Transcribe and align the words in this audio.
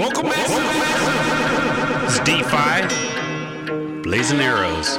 Welcome, 0.00 0.28
Massive. 0.28 0.56
Welcome, 0.56 0.78
Massive. 0.78 2.04
It's 2.04 2.20
D5. 2.20 4.02
Blazing 4.02 4.40
Arrows. 4.40 4.96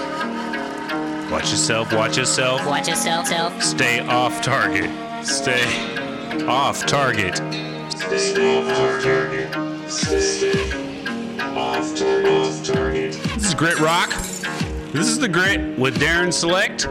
Watch 1.32 1.50
yourself, 1.50 1.91
watch 1.91 2.18
yourself. 2.18 2.64
Watch 2.68 2.88
yourself, 2.88 3.26
self. 3.26 3.64
Stay 3.64 4.02
off 4.02 4.44
target. 4.44 4.91
Stay 5.26 5.66
off 6.46 6.86
target. 6.86 7.38
Stay 7.38 8.77
off 8.77 9.02
target. 9.02 9.52
Stay 9.90 10.72
off 11.40 12.63
target. 12.63 13.13
This 13.13 13.46
is 13.48 13.55
Grit 13.55 13.80
Rock. 13.80 14.12
This 14.91 15.08
is 15.08 15.18
The 15.18 15.27
Grit 15.27 15.79
with 15.79 15.98
Darren 15.98 16.32
Select. 16.32 16.88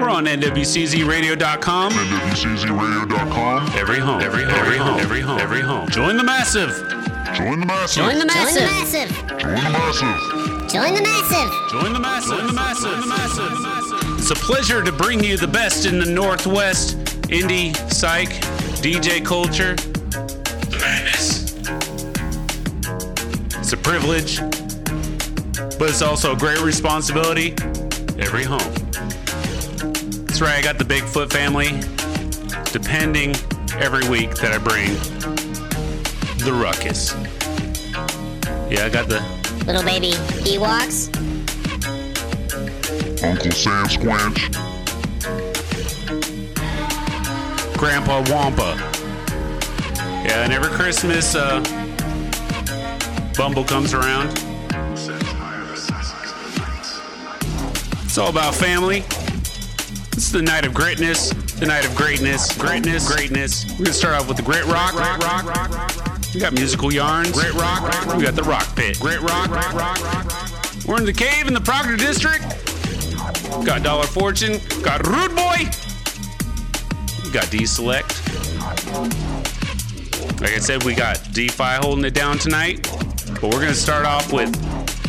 We're 0.00 0.10
on 0.10 0.24
NWCZRadio.com. 0.24 1.92
WCZRadio.com. 1.92 3.66
Every 3.76 4.00
home, 4.00 4.20
every 4.20 4.42
home, 4.42 4.58
every 4.58 4.78
home, 4.78 4.98
every 4.98 5.20
home, 5.20 5.38
every 5.38 5.60
home. 5.60 5.88
Join 5.90 6.16
the 6.16 6.24
massive. 6.24 6.99
Join 7.44 7.58
the 7.58 7.66
massive. 7.66 8.04
Join 8.04 8.18
the 8.18 8.26
massive. 8.26 8.62
massive. 8.62 9.08
Join 9.38 9.54
the 9.54 9.70
massive. 9.70 10.70
Join 10.70 10.94
the 10.94 11.00
massive. 11.00 11.70
Join 11.70 11.92
the 11.94 11.98
massive. 11.98 12.38
Join 12.38 12.50
the 12.50 12.54
massive. 12.54 12.90
Join 12.90 13.00
the 13.00 13.60
massive. 13.62 14.18
It's 14.18 14.30
a 14.30 14.34
pleasure 14.34 14.84
to 14.84 14.92
bring 14.92 15.24
you 15.24 15.38
the 15.38 15.48
best 15.48 15.86
in 15.86 15.98
the 15.98 16.04
Northwest 16.04 16.98
indie, 17.30 17.74
psych, 17.90 18.28
DJ 18.82 19.24
culture. 19.24 19.74
The 19.74 20.78
madness. 20.80 21.54
It's 23.58 23.72
a 23.72 23.78
privilege, 23.78 24.40
but 25.78 25.88
it's 25.88 26.02
also 26.02 26.34
a 26.34 26.36
great 26.36 26.60
responsibility. 26.60 27.54
Every 28.18 28.44
home. 28.44 28.74
That's 30.26 30.42
right, 30.42 30.58
I 30.58 30.60
got 30.62 30.76
the 30.76 30.84
Bigfoot 30.84 31.32
family 31.32 31.80
depending 32.70 33.34
every 33.80 34.06
week 34.10 34.34
that 34.34 34.52
I 34.52 34.58
bring 34.58 34.94
the 36.44 36.52
ruckus. 36.52 37.14
Yeah, 38.70 38.84
I 38.84 38.88
got 38.88 39.08
the 39.08 39.20
Little 39.66 39.82
baby 39.82 40.12
Ewoks. 40.46 41.08
Uncle 43.24 43.50
Sam 43.50 43.86
Squanch. 43.86 44.38
Grandpa 47.76 48.22
Wampa. 48.30 48.76
Yeah, 50.24 50.44
and 50.44 50.52
every 50.52 50.68
Christmas, 50.68 51.34
uh, 51.34 51.60
Bumble 53.36 53.64
comes 53.64 53.92
around. 53.92 54.28
It's 58.04 58.18
all 58.18 58.28
about 58.28 58.54
family. 58.54 59.00
This 60.12 60.26
is 60.26 60.32
the 60.32 60.42
night 60.42 60.64
of 60.64 60.74
greatness, 60.74 61.30
the 61.58 61.66
night 61.66 61.86
of 61.86 61.94
greatness, 61.96 62.56
greatness, 62.56 63.12
greatness. 63.12 63.64
We're 63.72 63.86
gonna 63.86 63.92
start 63.92 64.14
off 64.14 64.28
with 64.28 64.36
the 64.36 64.42
Grit 64.44 64.64
Rock. 64.66 64.92
Grit 64.92 65.46
rock. 65.46 66.09
We 66.34 66.38
got 66.38 66.52
musical 66.52 66.92
yarns. 66.92 67.32
Grit 67.32 67.54
Rock. 67.54 68.16
We 68.16 68.22
got 68.22 68.36
the 68.36 68.44
Rock 68.44 68.76
Pit. 68.76 69.00
Grit 69.00 69.20
Rock. 69.20 69.50
We're 70.86 70.98
in 70.98 71.04
the 71.04 71.12
cave 71.12 71.48
in 71.48 71.54
the 71.54 71.60
Proctor 71.60 71.96
District. 71.96 72.42
Got 73.64 73.82
Dollar 73.82 74.06
Fortune. 74.06 74.60
Got 74.82 75.06
Rude 75.06 75.34
Boy. 75.34 75.68
Got 77.32 77.50
D 77.50 77.66
Select. 77.66 78.22
Like 80.40 80.52
I 80.52 80.58
said, 80.58 80.84
we 80.84 80.94
got 80.94 81.20
D-Fi 81.32 81.76
holding 81.82 82.04
it 82.04 82.14
down 82.14 82.38
tonight. 82.38 82.88
But 83.40 83.52
we're 83.52 83.60
gonna 83.60 83.74
start 83.74 84.06
off 84.06 84.32
with 84.32 84.54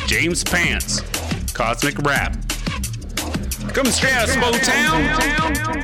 James 0.07 0.43
Pants, 0.43 1.01
Cosmic 1.53 1.99
Rap. 1.99 2.35
Coming 3.73 3.91
straight 3.91 4.13
out 4.13 4.27
of 4.27 4.35
Town. 4.61 5.83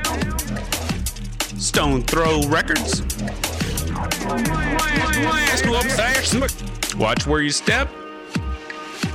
Stone 1.59 2.03
Throw 2.03 2.41
Records. 2.47 3.03
Watch 6.97 7.27
where 7.27 7.41
you 7.41 7.51
step. 7.51 7.89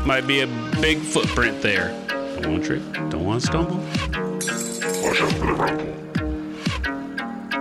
Might 0.07 0.27
be 0.27 0.41
a 0.41 0.47
big 0.81 0.99
footprint 0.99 1.61
there. 1.63 1.89
Don't 2.41 2.53
want 2.53 2.65
to 2.65 2.81
trip. 2.81 3.11
Don't 3.11 3.25
want 3.25 3.41
to 3.41 3.47
stumble. 3.47 3.77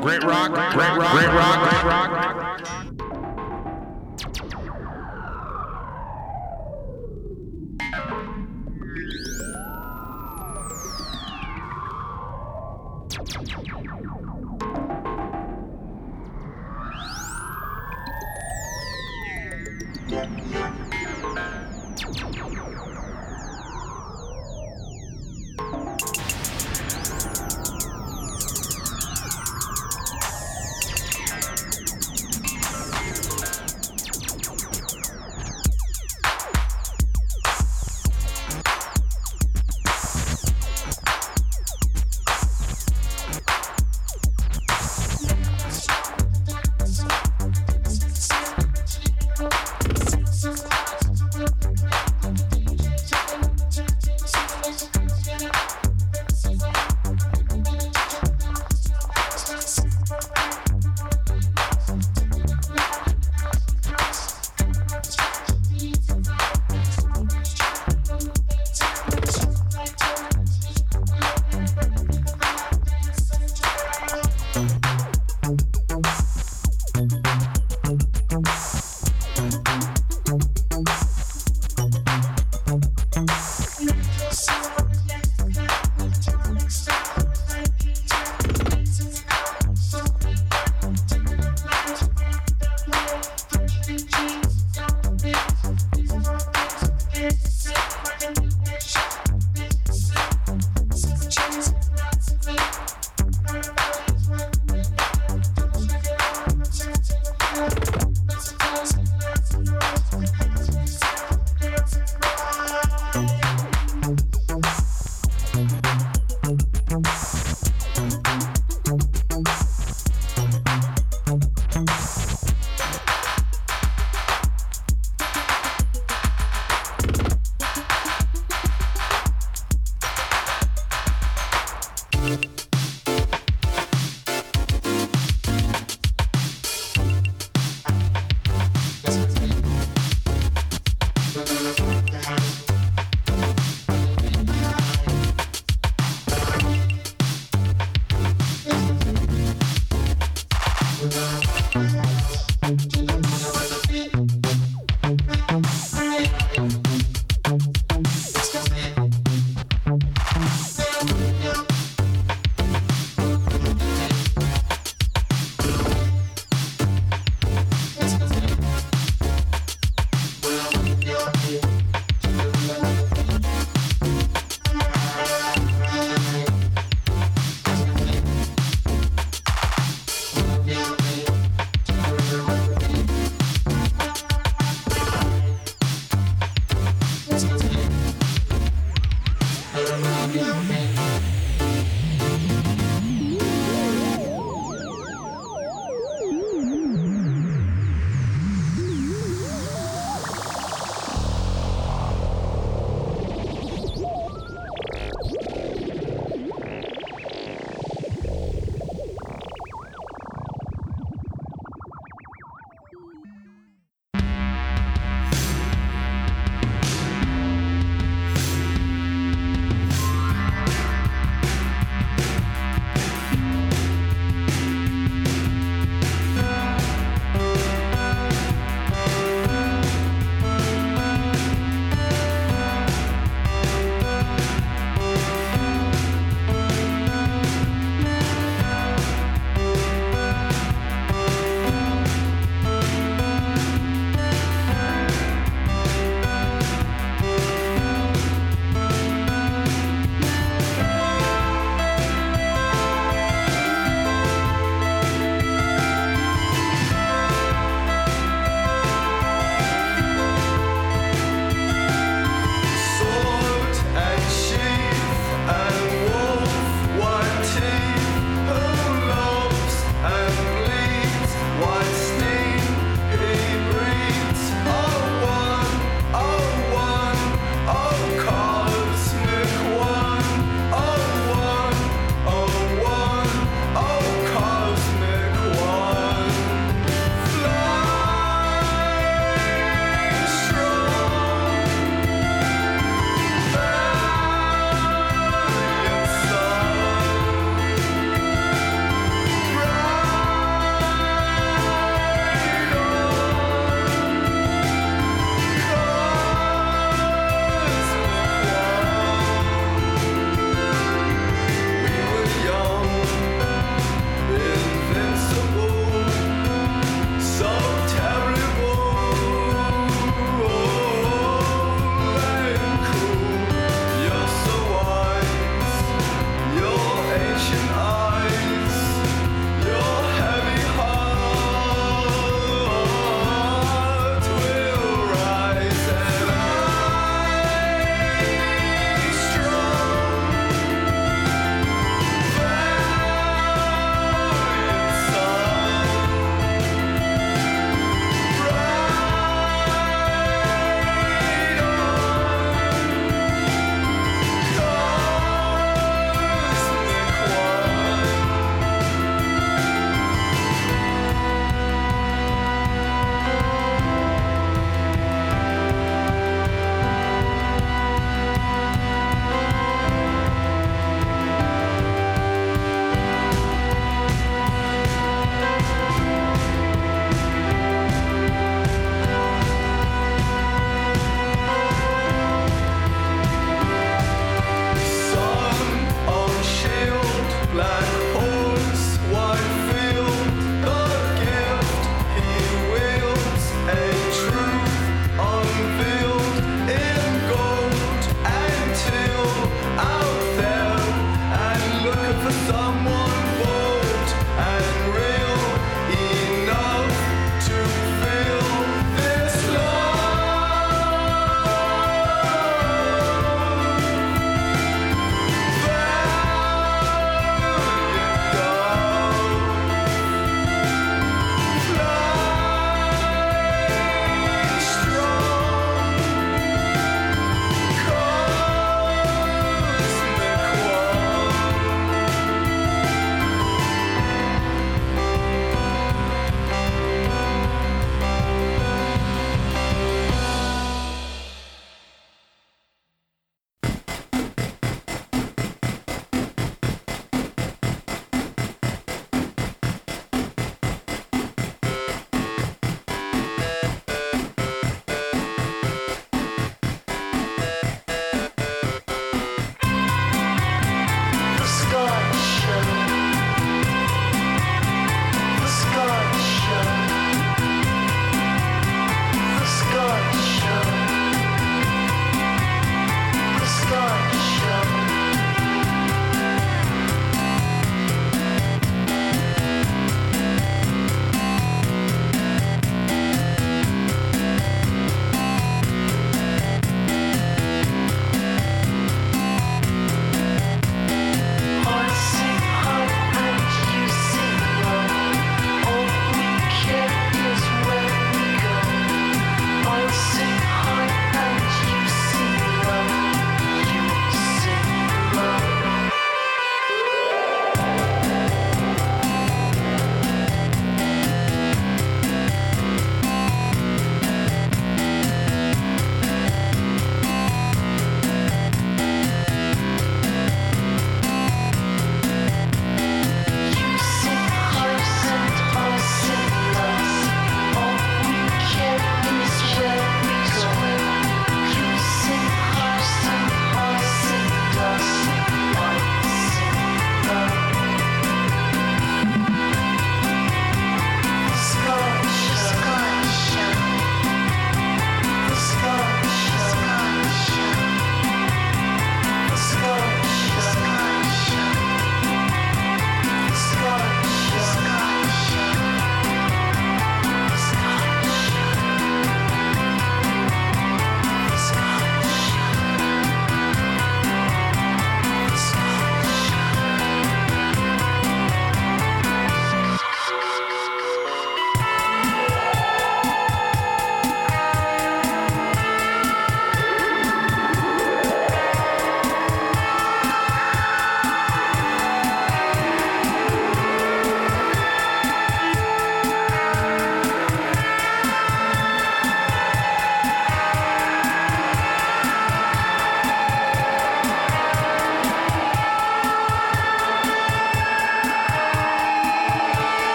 Great 0.00 0.22
rock, 0.22 0.50
great 0.50 0.96
rock, 0.96 1.12
great 1.12 1.26
rock, 1.28 1.70
great 1.70 1.84
rock. 1.84 2.75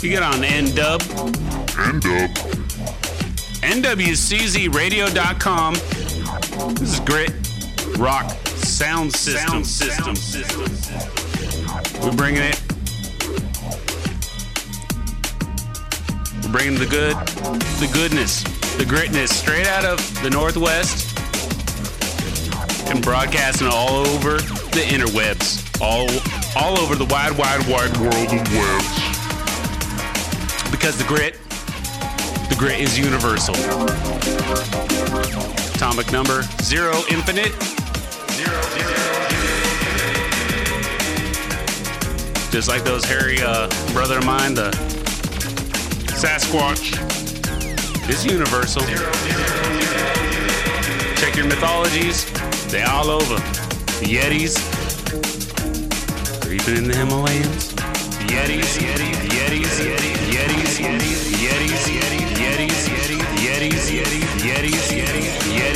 You 0.00 0.10
get 0.10 0.22
on 0.22 0.44
N-Dub, 0.44 1.02
And 1.76 2.00
dub. 2.00 2.30
NWCZRadio.com. 3.66 5.74
This 6.74 6.92
is 6.92 7.00
Grit 7.00 7.32
Rock 7.98 8.30
Sound 8.46 9.12
System. 9.12 9.64
System. 9.64 10.14
We're 12.00 12.12
bringing 12.14 12.42
it. 12.44 12.62
We're 16.44 16.52
bringing 16.52 16.78
the 16.78 16.86
good, 16.88 17.16
the 17.80 17.88
goodness, 17.92 18.44
the 18.76 18.84
gritness 18.84 19.30
straight 19.30 19.66
out 19.66 19.84
of 19.84 19.98
the 20.22 20.30
Northwest 20.30 21.18
and 22.88 23.02
broadcasting 23.02 23.66
all 23.66 24.06
over 24.06 24.36
the 24.36 24.84
interwebs, 24.88 25.60
all, 25.82 26.08
all 26.56 26.78
over 26.78 26.94
the 26.94 27.06
wide, 27.06 27.36
wide, 27.36 27.66
wide 27.68 27.96
world 27.96 28.32
of 28.32 28.48
webs. 28.54 28.97
Because 30.78 30.96
the 30.96 31.04
grit, 31.04 31.36
the 32.48 32.54
grit 32.56 32.78
is 32.80 32.96
universal. 32.96 33.54
Atomic 35.74 36.12
number 36.12 36.42
zero 36.62 37.02
infinite. 37.10 37.52
Zero, 38.32 38.62
zero. 38.62 38.88
Just 42.52 42.68
like 42.68 42.84
those 42.84 43.04
hairy 43.04 43.38
uh, 43.42 43.68
brother 43.92 44.18
of 44.18 44.24
mine, 44.24 44.54
the 44.54 44.70
Sasquatch 46.14 46.94
is 48.08 48.24
universal. 48.24 48.82
Check 51.16 51.36
your 51.36 51.46
mythologies, 51.46 52.24
they 52.70 52.82
all 52.84 53.10
over. 53.10 53.34
The 54.00 54.06
Yetis, 54.14 54.56
creeping 56.40 56.76
in 56.76 56.88
the 56.88 56.96
Himalayas. 56.96 57.74
Yetis, 58.28 58.78
Yetis, 58.78 59.16
Yetis, 59.28 59.80
Yetis, 59.80 60.17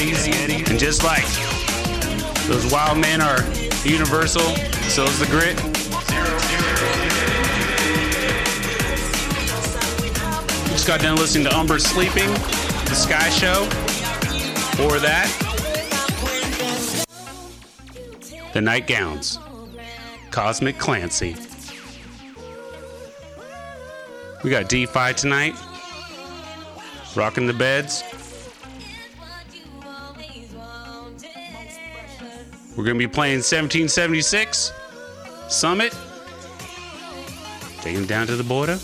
And 0.02 0.80
just 0.80 1.04
like 1.04 1.23
those 2.49 2.73
wild 2.73 2.99
men 2.99 3.21
are 3.21 3.40
universal, 3.85 4.42
so 4.90 5.04
is 5.04 5.21
the 5.21 5.26
grit. 5.26 5.56
Just 10.73 10.88
got 10.88 11.02
done 11.02 11.16
listening 11.18 11.44
to 11.44 11.56
Umber 11.56 11.78
Sleeping, 11.78 12.28
The 12.30 12.94
Sky 12.97 13.30
Show. 13.30 13.62
Or 14.82 14.99
that, 14.99 15.28
The 18.54 18.61
Nightgowns, 18.61 19.38
Cosmic 20.32 20.78
Clancy. 20.78 21.37
We 24.42 24.50
got 24.50 24.64
D5 24.64 25.14
tonight, 25.14 25.54
rocking 27.14 27.47
the 27.47 27.54
beds. 27.54 28.02
We're 32.83 32.87
going 32.87 32.99
to 32.99 33.07
be 33.07 33.15
playing 33.15 33.37
1776 33.37 34.73
Summit. 35.47 35.97
Take 37.81 37.95
him 37.95 38.07
down 38.07 38.27
to 38.27 38.35
the 38.35 38.43
border. 38.43 38.75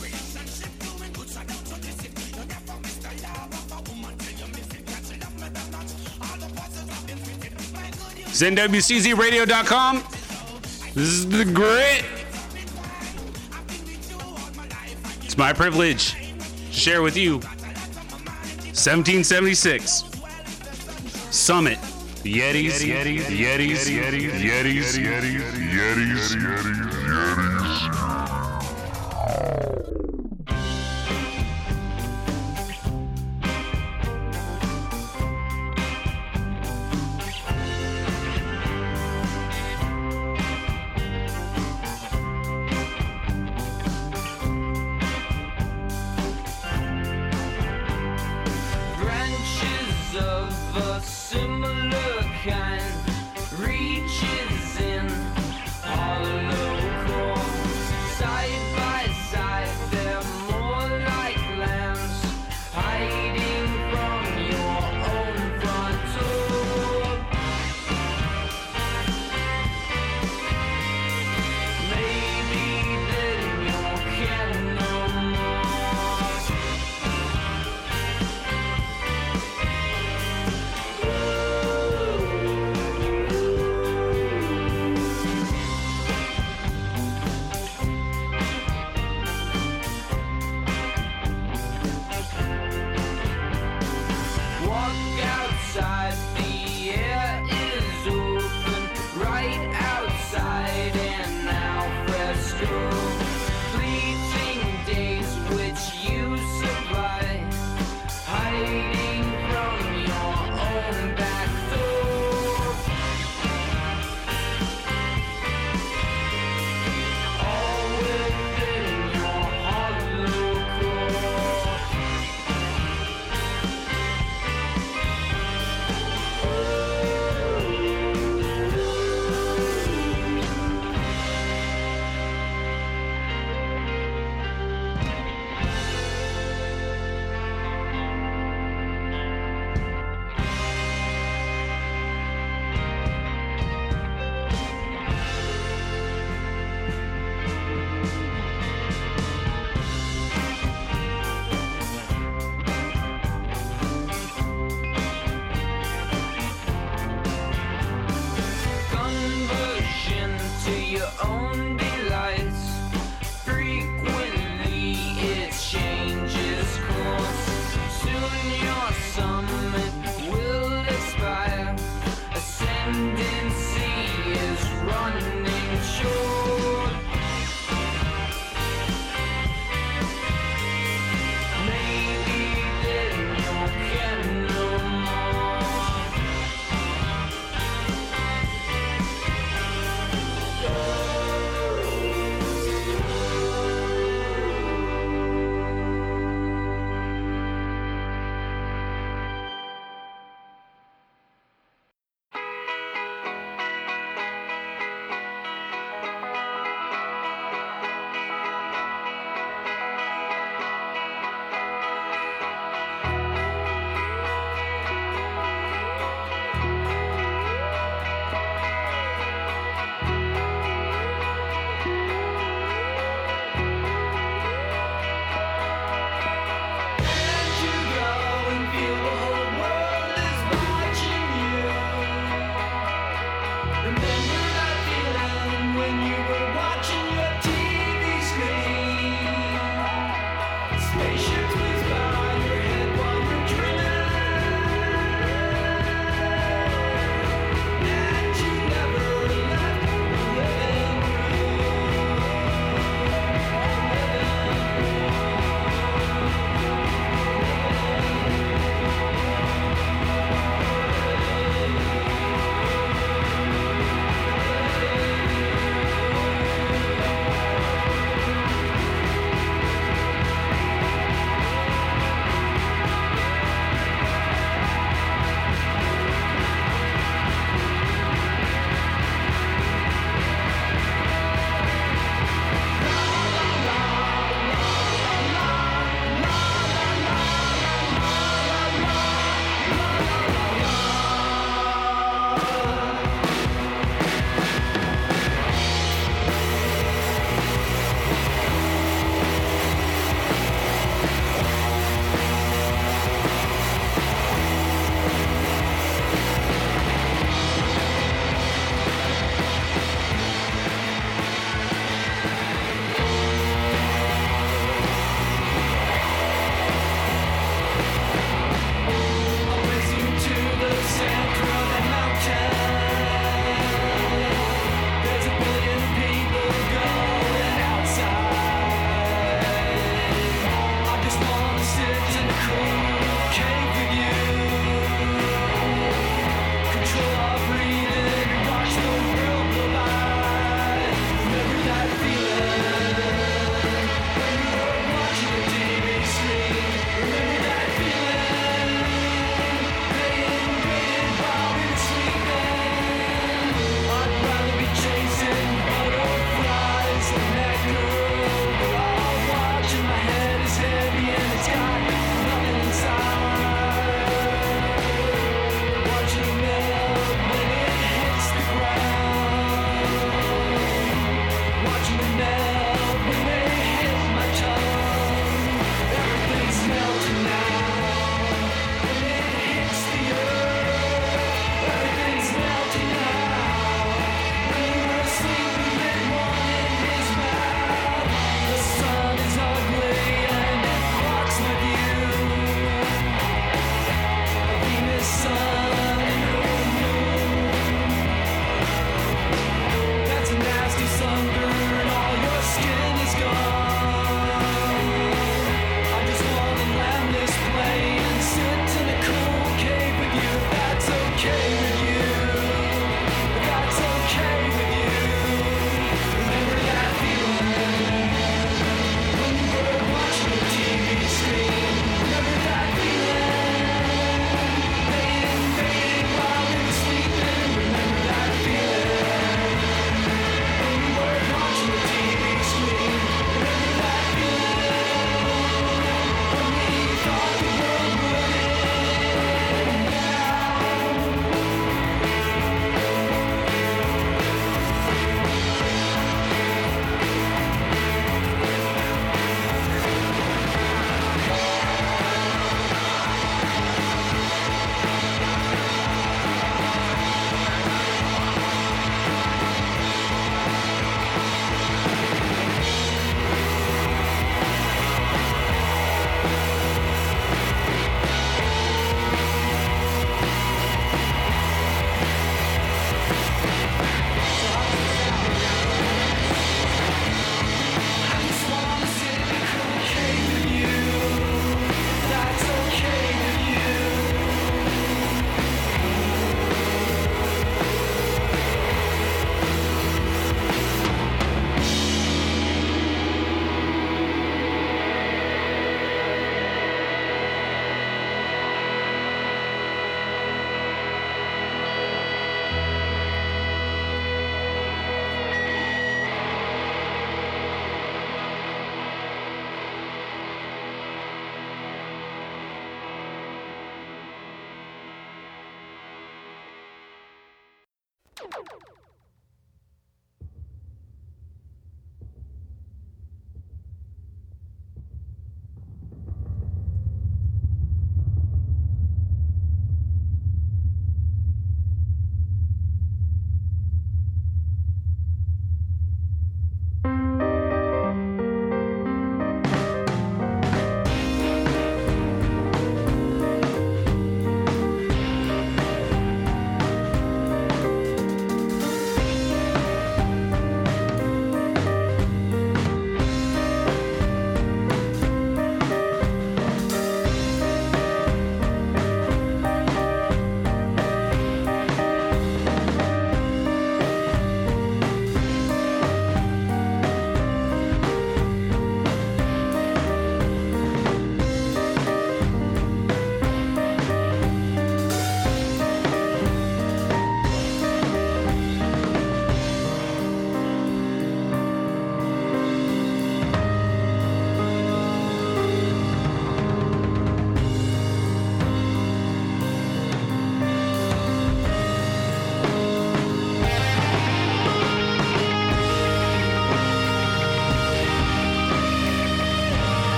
ZenWCZRadio.com. 8.30 10.04
This 10.94 11.08
is 11.08 11.28
the 11.28 11.44
grit. 11.44 12.04
It's 15.24 15.36
my 15.36 15.52
privilege 15.52 16.12
to 16.12 16.72
share 16.72 17.02
with 17.02 17.16
you 17.16 17.38
1776 18.68 20.04
Summit. 21.32 21.80
Yetis, 22.24 22.82
Yetis, 22.82 23.28
Yetis, 23.28 23.86
Yetis, 23.86 24.38
Yetis, 24.42 24.98
Yetis, 24.98 24.98
Yetis, 24.98 25.44
Yetis, 25.74 26.34
Yetis. 26.34 27.47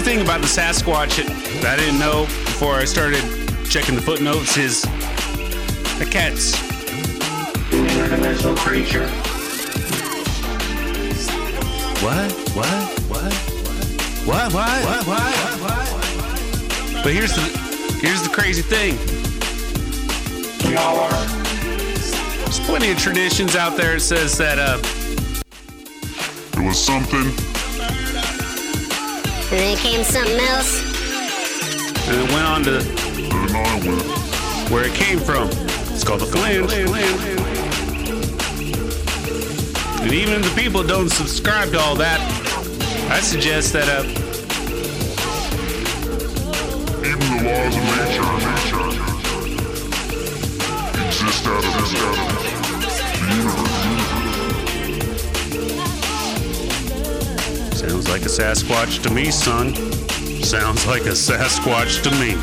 Thing 0.00 0.20
about 0.20 0.40
the 0.40 0.46
Sasquatch 0.46 1.16
that 1.60 1.78
I 1.78 1.82
didn't 1.82 1.98
know 1.98 2.24
before 2.24 2.74
I 2.74 2.84
started 2.84 3.22
checking 3.64 3.94
the 3.94 4.00
footnotes 4.00 4.56
is 4.56 4.82
the 5.98 6.08
cat's 6.10 6.54
Interdimensional 7.70 8.56
creature. 8.56 9.06
What? 12.04 12.32
What? 12.56 13.00
What? 13.08 13.32
What? 14.26 14.52
What? 14.52 14.84
What? 14.86 15.06
What? 15.06 15.06
What? 15.06 15.88
What? 15.88 17.04
But 17.04 17.12
here's 17.12 17.34
the 17.34 17.42
here's 18.00 18.22
the 18.22 18.30
crazy 18.30 18.62
thing. 18.62 18.96
Y'all 20.72 21.00
are 21.00 21.26
There's 22.44 22.60
plenty 22.60 22.90
of 22.90 22.98
traditions 22.98 23.54
out 23.56 23.76
there 23.76 23.94
that 23.94 24.00
says 24.00 24.38
that 24.38 24.58
uh 24.58 24.78
It 26.60 26.66
was 26.66 26.78
something. 26.82 27.49
And 29.52 29.58
then 29.58 29.76
came 29.78 30.04
something 30.04 30.38
else. 30.38 30.80
and 32.08 32.16
it 32.16 32.32
went 32.32 32.46
on 32.46 32.62
to 32.64 32.78
And 32.78 33.56
on 33.56 33.78
it 33.78 33.84
went. 33.84 34.70
where 34.70 34.84
it 34.84 34.94
came 34.94 35.18
from. 35.18 35.48
It's 35.92 36.04
called 36.04 36.20
the 36.20 36.26
flange. 36.26 36.70
And 40.02 40.12
even 40.12 40.34
if 40.34 40.54
the 40.54 40.60
people 40.60 40.82
don't 40.82 41.08
subscribe 41.10 41.72
to 41.72 41.80
all 41.80 41.94
that, 41.96 42.20
I 43.10 43.20
suggest 43.20 43.72
that 43.72 43.88
uh 43.88 44.04
Even 47.04 47.18
the 47.18 47.42
laws 47.50 47.76
of 47.76 47.84
nature, 47.96 48.22
nature 48.46 48.86
exist 51.06 51.46
out 51.46 51.64
of 51.64 51.72
this, 51.90 52.39
sounds 57.88 58.10
like 58.10 58.20
a 58.22 58.26
Sasquatch 58.26 59.02
to 59.04 59.10
me, 59.10 59.30
son. 59.30 59.74
Sounds 60.44 60.86
like 60.86 61.06
a 61.06 61.14
Sasquatch 61.14 62.02
to 62.02 62.10
me. 62.20 62.36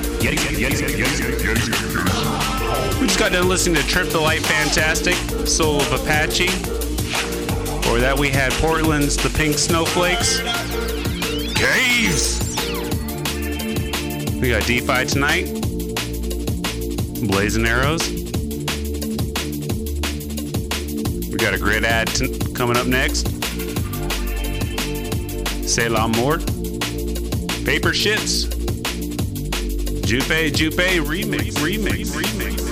We 2.99 3.05
just 3.05 3.19
got 3.19 3.31
done 3.33 3.47
listening 3.47 3.75
to 3.75 3.87
Trip 3.87 4.09
the 4.09 4.19
Light 4.19 4.41
Fantastic, 4.41 5.13
Soul 5.47 5.79
of 5.79 5.91
Apache. 5.93 6.47
Or 7.87 7.99
that 7.99 8.15
we 8.17 8.29
had 8.29 8.51
Portland's 8.53 9.15
The 9.15 9.29
Pink 9.29 9.59
Snowflakes. 9.59 10.39
Caves! 11.53 12.39
We 14.41 14.49
got 14.49 14.63
DeFi 14.63 15.05
tonight. 15.05 15.53
Blazing 17.27 17.67
Arrows. 17.67 18.09
We 21.29 21.37
got 21.37 21.53
a 21.53 21.59
grid 21.59 21.85
ad 21.85 22.07
t- 22.07 22.39
coming 22.55 22.75
up 22.75 22.87
next. 22.87 23.36
C'est 25.67 25.89
la 25.89 26.07
mort. 26.07 26.39
Paper 27.65 27.91
shits. 27.91 28.47
Jupe 30.07 30.55
Jupe 30.55 30.79
remix, 31.03 31.53
remix, 31.59 32.15
remix. 32.15 32.67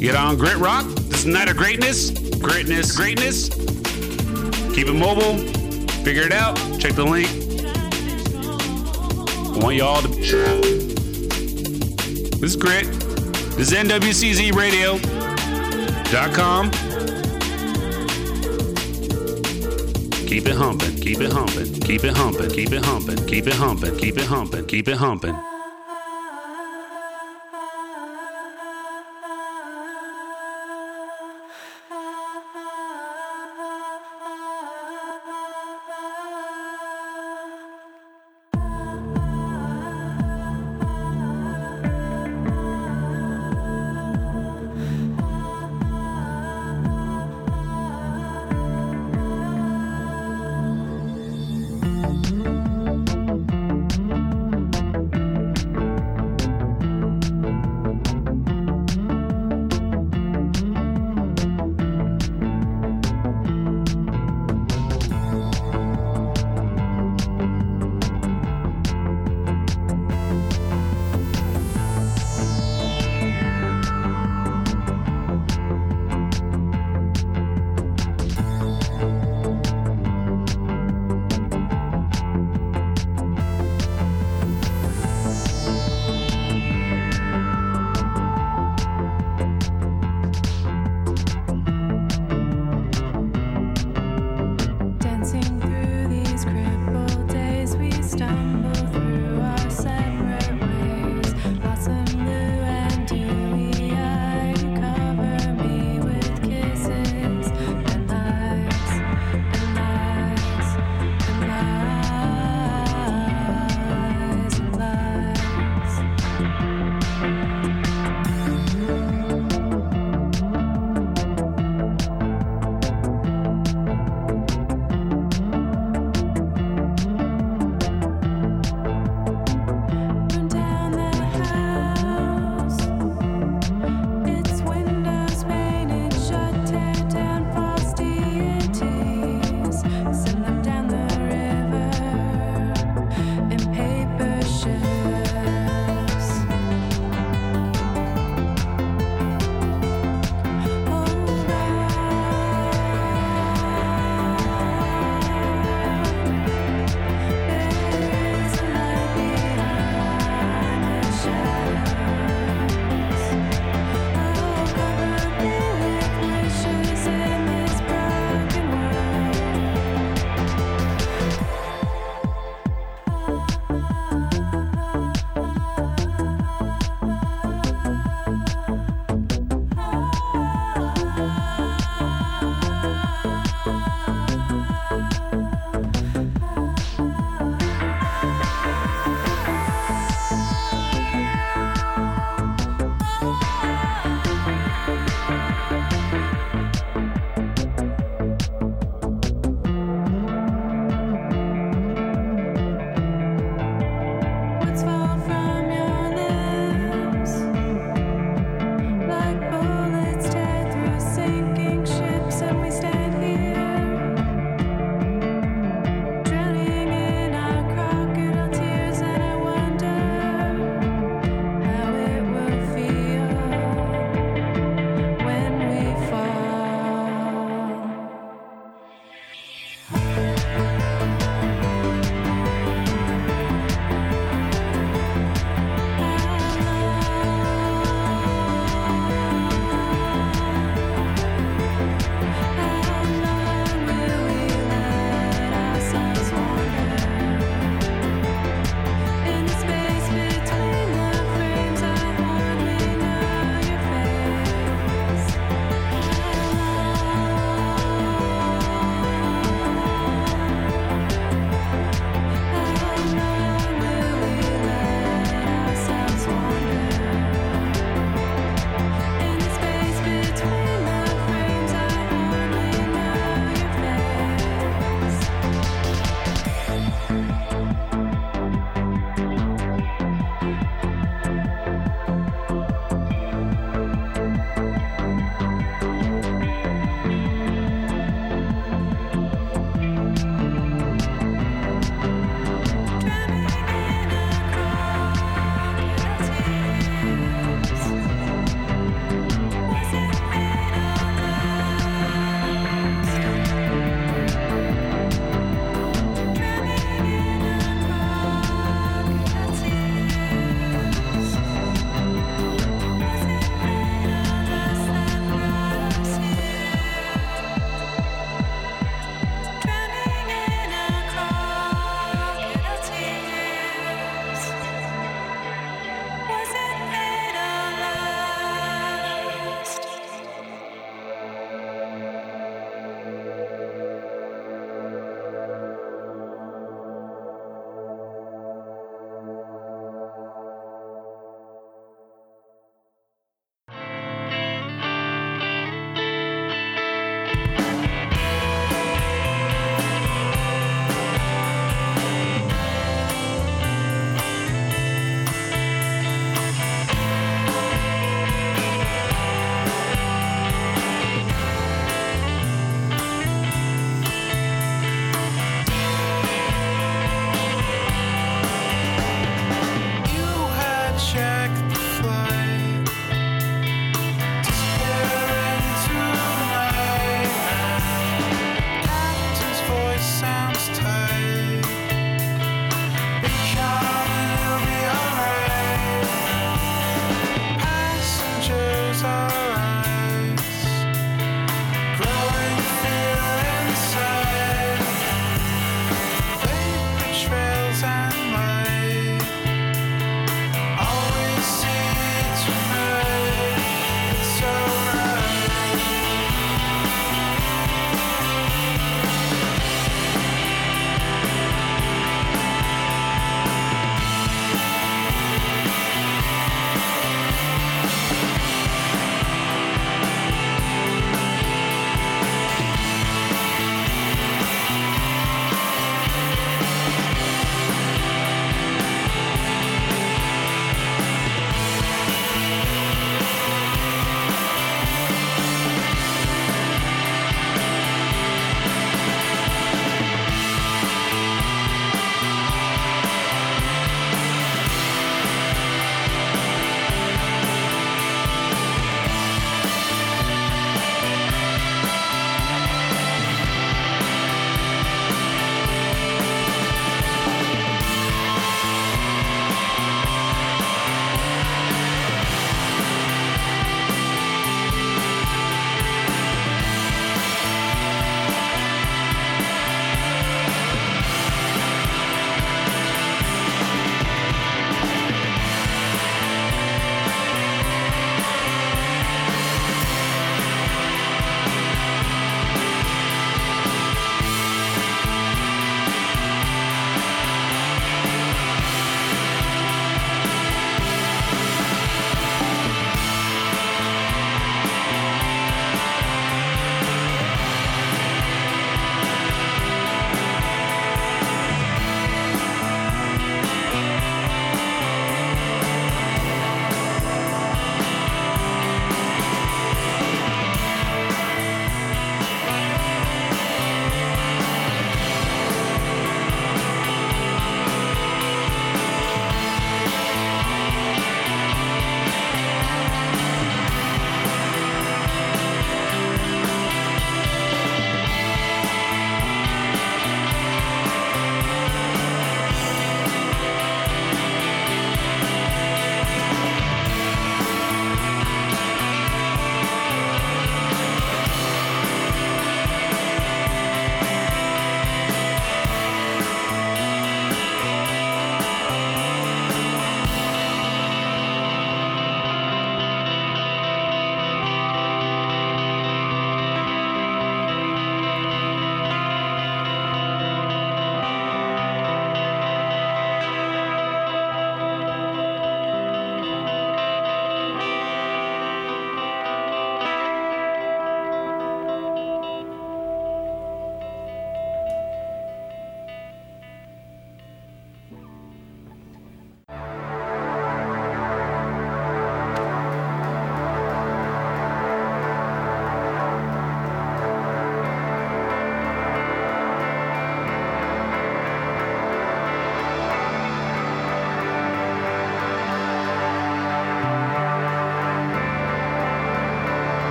Get 0.00 0.16
on 0.16 0.36
Grit 0.38 0.56
Rock. 0.56 0.86
This 1.10 1.20
is 1.20 1.26
Night 1.26 1.50
of 1.50 1.58
Greatness. 1.58 2.10
Greatness, 2.38 2.96
greatness. 2.96 3.50
Keep 4.74 4.88
it 4.88 4.94
mobile. 4.94 5.36
Figure 6.02 6.22
it 6.22 6.32
out. 6.32 6.56
Check 6.80 6.94
the 6.94 7.04
link. 7.04 7.28
I 9.54 9.58
want 9.62 9.76
y'all 9.76 10.00
to. 10.00 10.08
This 12.38 12.42
is 12.42 12.56
Grit. 12.56 12.99
This 13.60 13.72
is 13.72 13.78
NWCZRadio.com. 13.78 16.70
Keep 20.26 20.46
it 20.46 20.56
humping, 20.56 20.96
keep 20.96 21.20
it 21.20 21.30
humping, 21.30 21.74
keep 21.80 22.04
it 22.04 22.16
humping, 22.16 22.48
keep 22.48 22.72
it 22.72 22.82
humping, 22.82 23.26
keep 23.26 23.46
it 23.46 23.52
humping, 23.52 23.98
keep 23.98 24.16
it 24.16 24.24
humping, 24.24 24.64
keep 24.64 24.88
it 24.88 24.96
humping. 24.96 25.36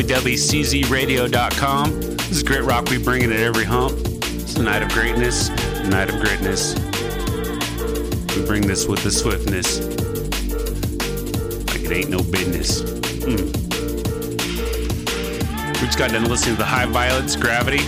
Is 0.00 0.06
NWWWCZRadio.com. 0.06 2.00
This 2.00 2.30
is 2.30 2.42
Grit 2.42 2.62
Rock. 2.62 2.88
We 2.88 2.98
bring 2.98 3.22
it 3.22 3.30
at 3.30 3.40
every 3.40 3.64
hump. 3.64 3.92
It's 3.96 4.54
the 4.54 4.62
night 4.62 4.82
of 4.82 4.88
greatness. 4.90 5.48
The 5.48 5.88
night 5.88 6.08
of 6.08 6.20
greatness. 6.20 6.74
We 8.36 8.44
bring 8.46 8.66
this 8.66 8.86
with 8.86 9.02
the 9.04 9.10
swiftness. 9.10 9.80
Like 11.68 11.82
it 11.82 11.92
ain't 11.92 12.10
no 12.10 12.22
business. 12.22 12.82
Mm. 12.82 13.52
We 15.80 15.86
just 15.86 15.98
got 15.98 16.10
done 16.10 16.24
listening 16.24 16.56
to 16.56 16.60
the 16.60 16.66
High 16.66 16.86
Violets, 16.86 17.36
Gravity. 17.36 17.84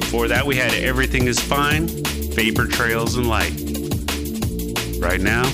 Before 0.00 0.26
that, 0.28 0.44
we 0.44 0.56
had 0.56 0.72
Everything 0.74 1.26
is 1.26 1.38
Fine, 1.38 1.88
Vapor 2.34 2.66
Trails 2.66 3.16
and 3.16 3.28
Light. 3.28 3.52
Right 4.98 5.20
now, 5.20 5.44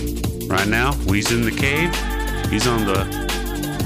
right 0.46 0.68
now, 0.68 0.94
We's 1.06 1.32
in 1.32 1.42
the 1.42 1.50
cave. 1.50 1.94
He's 2.50 2.66
on 2.66 2.84
the 2.84 3.18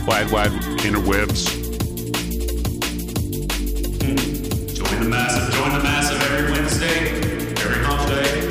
wide, 0.07 0.31
wide 0.31 0.62
interwebs. 0.83 1.47
Join 4.75 5.01
the 5.03 5.09
massive, 5.09 5.55
join 5.55 5.73
the 5.73 5.83
massive 5.83 6.21
every 6.23 6.51
Wednesday, 6.51 7.21
every 7.63 7.85
hump 7.85 8.09
day. 8.09 8.51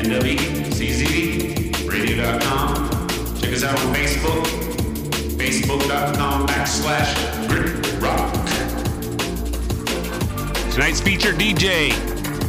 NWCZ, 0.00 1.40
Check 3.40 3.52
us 3.52 3.62
out 3.62 3.78
on 3.78 3.94
Facebook, 3.94 4.46
facebook.com 5.36 6.46
backslash 6.46 7.48
grit 7.48 8.00
rock. 8.00 8.32
Tonight's 10.72 11.00
feature 11.00 11.32
DJ 11.32 11.90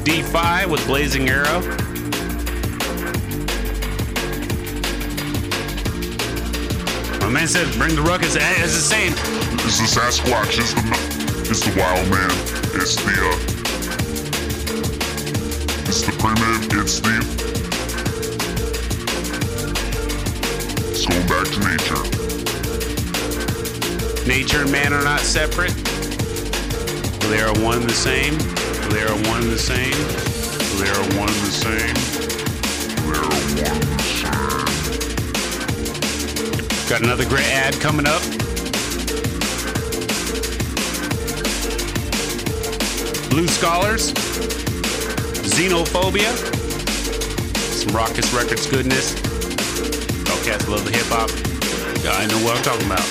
D5 0.06 0.70
with 0.70 0.86
Blazing 0.88 1.30
Arrow. 1.30 1.81
Said, 7.66 7.78
bring 7.78 7.96
the 7.96 8.02
ruckus. 8.02 8.36
As 8.36 8.74
the 8.74 8.82
saying, 8.82 9.14
It's 9.66 9.78
the 9.80 9.86
Sasquatch. 9.86 10.58
It's 10.58 10.74
the 10.74 10.82
it's 11.50 11.60
the 11.62 11.72
wild 11.80 12.10
man. 12.10 12.32
It's 12.74 12.96
the 12.96 13.12
uh, 13.12 13.38
it's 15.88 16.02
the 16.02 16.12
primitive. 16.18 16.82
It's 16.82 17.00
the 17.02 17.22
it's 20.90 21.06
going 21.06 21.28
back 21.28 21.48
to 21.54 21.60
nature. 21.70 22.04
nature 24.28 24.62
and 24.62 24.72
man 24.72 24.94
are 24.94 25.04
not 25.04 25.20
separate. 25.20 25.76
They 27.30 27.42
are 27.42 27.54
one 27.62 27.82
and 27.82 27.90
the 27.90 27.94
same. 27.94 28.38
They 28.90 29.04
are 29.04 29.16
one 29.30 29.44
and 29.44 29.52
the 29.52 29.60
same. 29.60 29.98
They 30.80 30.90
are 30.90 31.04
one 31.20 31.30
and 31.30 31.46
the 31.46 31.52
same. 31.52 31.96
They 33.06 33.18
are 33.20 33.82
one 33.86 33.91
Got 36.92 37.04
another 37.04 37.24
great 37.24 37.48
ad 37.48 37.74
coming 37.80 38.06
up. 38.06 38.22
Blue 43.30 43.48
Scholars, 43.48 44.12
Xenophobia, 45.48 46.36
some 47.72 47.96
Rawkus 47.96 48.36
Records 48.36 48.68
goodness. 48.68 49.16
Cats 50.44 50.68
love 50.68 50.84
the 50.84 50.92
hip 50.92 51.06
hop. 51.06 51.30
I 52.04 52.26
know 52.26 52.38
what 52.44 52.58
I'm 52.58 52.64
talking 52.64 52.88
about. 52.88 53.06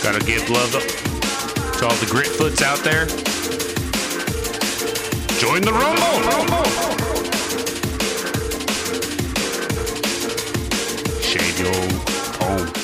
Gotta 0.00 0.24
give 0.24 0.48
love 0.50 0.70
to 0.70 1.86
all 1.86 1.96
the 1.96 2.06
grit 2.08 2.28
foots 2.28 2.60
out 2.62 2.78
there. 2.84 3.06
Join 5.40 5.62
the 5.62 5.72
rumble! 5.72 6.20
rumble. 6.28 6.67
Your 11.58 11.74
home. 12.38 12.77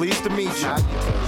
Pleased 0.00 0.24
to 0.24 0.30
meet 0.30 0.62
you. 0.62 0.68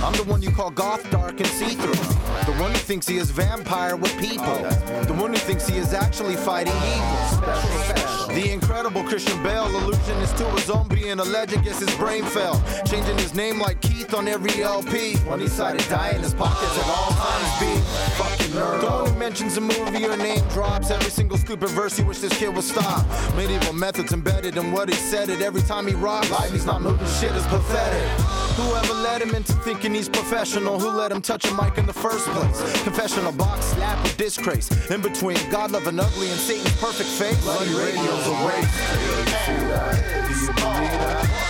I'm 0.03 0.15
the 0.15 0.25
one 0.27 0.41
you 0.41 0.51
call 0.51 0.71
goth, 0.71 1.11
dark, 1.11 1.39
and 1.39 1.47
see 1.47 1.75
through. 1.75 1.93
The 1.93 2.57
one 2.59 2.71
who 2.71 2.79
thinks 2.79 3.07
he 3.07 3.19
is 3.19 3.31
vampire 3.31 3.97
with 3.97 4.19
people. 4.19 4.57
The 5.05 5.15
one 5.21 5.35
who 5.35 5.39
thinks 5.39 5.69
he 5.69 5.77
is 5.77 5.93
actually 5.93 6.37
fighting 6.37 6.73
evil. 6.73 8.35
The 8.35 8.51
incredible 8.51 9.05
Christian 9.05 9.43
Bale 9.43 9.67
illusionist 9.67 10.39
to 10.39 10.45
his 10.53 10.71
own 10.71 10.89
being 10.89 11.21
a 11.21 11.23
legend, 11.23 11.65
guess 11.65 11.81
his 11.81 11.95
brain 11.97 12.25
fell. 12.25 12.63
Changing 12.87 13.19
his 13.19 13.35
name 13.35 13.59
like 13.59 13.79
Keith 13.83 14.15
on 14.15 14.27
every 14.27 14.63
LP. 14.63 15.17
When 15.29 15.41
he 15.41 15.49
cited 15.49 15.87
die 15.91 16.13
in 16.13 16.23
his 16.23 16.33
pockets 16.33 16.79
at 16.79 16.87
all 16.87 17.11
times 17.11 17.61
be 17.61 17.79
fucking 18.17 18.42
who 18.53 19.19
mentions 19.19 19.57
a 19.57 19.61
movie 19.61 20.05
or 20.07 20.17
name 20.17 20.47
drops 20.49 20.91
every 20.91 21.11
single 21.11 21.39
stupid 21.39 21.69
verse 21.71 21.97
he 21.97 22.05
wish 22.05 22.19
this 22.19 22.37
kid 22.39 22.55
would 22.55 22.65
stop. 22.65 23.07
Medieval 23.37 23.73
methods 23.73 24.13
embedded 24.13 24.57
in 24.57 24.73
what 24.73 24.89
he 24.89 24.95
said 24.95 25.29
it 25.31 25.41
every 25.41 25.63
time 25.63 25.87
he 25.87 25.95
rocked. 25.95 26.31
Life 26.31 26.53
he's 26.53 26.67
not 26.67 26.83
moving 26.83 27.07
shit 27.07 27.33
is 27.33 27.47
pathetic. 27.47 28.09
Whoever 28.57 28.95
led 28.95 29.23
him 29.23 29.35
into 29.35 29.53
thinking 29.65 29.95
he's 29.95 30.09
professional? 30.09 30.79
Who 30.79 30.91
let 30.91 31.11
him 31.11 31.23
touch 31.23 31.47
a 31.47 31.55
mic 31.55 31.79
in 31.79 31.87
the 31.87 31.93
first 31.93 32.27
place? 32.29 32.83
Confessional 32.83 33.33
box 33.33 33.65
slap 33.67 34.03
with 34.03 34.17
disgrace. 34.17 34.69
In 34.91 35.01
between 35.01 35.39
God 35.51 35.71
loving 35.71 35.99
ugly 35.99 36.29
and 36.29 36.39
Satan's 36.39 36.77
perfect 36.81 37.09
face. 37.09 37.43
Bloody 37.43 37.75
radio's 37.75 38.27
a 38.27 38.47
waste. 38.47 38.93
Do 38.93 39.01
you 39.01 40.47
believe 40.47 40.59
that? 40.59 41.42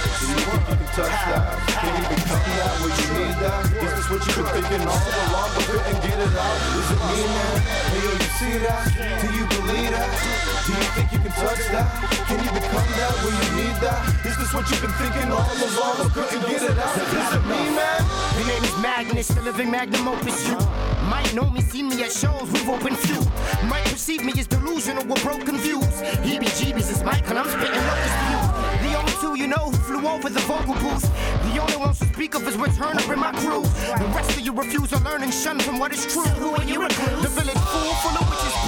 Touch 0.93 1.09
that? 1.09 1.57
Can't 1.72 2.05
even 2.05 2.20
come 2.28 2.45
that 2.53 2.72
where 2.84 2.93
you 2.93 3.09
need 3.16 3.36
that? 3.40 3.64
Is 3.80 3.93
this 3.97 4.09
what 4.12 4.20
you've 4.28 4.36
been 4.36 4.53
thinking 4.53 4.84
all 4.84 5.01
along 5.01 5.51
but 5.57 5.64
couldn't 5.64 6.01
get 6.05 6.18
it 6.20 6.34
out? 6.36 6.57
Is 6.76 6.88
it 6.93 7.01
me, 7.09 7.20
man? 7.32 7.57
Hey, 7.64 8.01
yo, 8.05 8.12
you 8.12 8.30
see 8.36 8.57
that? 8.61 8.84
Do 8.93 9.28
you 9.32 9.45
believe 9.57 9.88
that? 9.88 10.11
Do 10.68 10.70
you 10.76 10.88
think 10.93 11.09
you 11.16 11.20
can 11.24 11.32
touch 11.32 11.64
that? 11.72 11.88
Can 12.28 12.38
you 12.45 12.51
become 12.53 12.88
that 13.01 13.12
where 13.24 13.32
you 13.32 13.49
need 13.57 13.76
that? 13.80 14.01
Is 14.20 14.36
this 14.36 14.53
what 14.53 14.68
you've 14.68 14.84
been 14.84 14.97
thinking 15.01 15.32
all 15.32 15.49
along 15.49 15.97
but 15.97 16.12
couldn't 16.12 16.45
get 16.45 16.61
it 16.61 16.76
out? 16.76 16.93
Is 16.93 17.30
it 17.40 17.45
me, 17.49 17.61
man? 17.72 18.01
The 18.36 18.45
name 18.53 18.64
is 18.64 18.76
Magnus, 18.84 19.28
the 19.32 19.40
living 19.40 19.70
magnum 19.72 20.09
opus. 20.09 20.45
You 20.45 20.61
might 21.09 21.32
know 21.32 21.49
me, 21.49 21.62
see 21.62 21.82
me 21.82 22.05
at 22.05 22.12
shows, 22.12 22.53
we've 22.53 22.68
opened 22.68 23.01
few. 23.01 23.20
Might 23.64 23.88
perceive 23.88 24.24
me 24.24 24.32
as 24.36 24.47
delusional 24.47 25.05
with 25.09 25.24
broken 25.24 25.57
views. 25.57 25.88
Heebie-jeebies 26.20 26.93
is 26.93 27.03
Michael, 27.03 27.38
I'm 27.38 27.49
spitting 27.49 27.80
locust 27.80 28.31
you 29.34 29.46
know 29.46 29.70
who 29.70 29.72
flew 29.72 30.08
over 30.08 30.28
the 30.28 30.40
vocal 30.40 30.74
booth. 30.74 31.02
The 31.52 31.60
only 31.60 31.76
ones 31.76 31.98
who 32.00 32.06
speak 32.06 32.34
of 32.34 32.42
his 32.42 32.56
return 32.56 32.96
up 32.98 33.08
in 33.08 33.18
my 33.18 33.32
crew. 33.32 33.62
The 33.62 34.10
rest 34.14 34.30
of 34.30 34.40
you 34.40 34.52
refuse 34.52 34.90
to 34.90 34.98
learn 35.00 35.22
and 35.22 35.32
shun 35.32 35.58
from 35.60 35.78
what 35.78 35.92
is 35.92 36.06
true. 36.12 36.24
Who 36.42 36.50
are 36.50 36.64
you 36.64 36.80
recluse? 36.80 37.22
The 37.22 37.28
village 37.28 37.62
fool 37.72 37.94
full 38.02 38.16
of 38.20 38.28
witches 38.30 38.61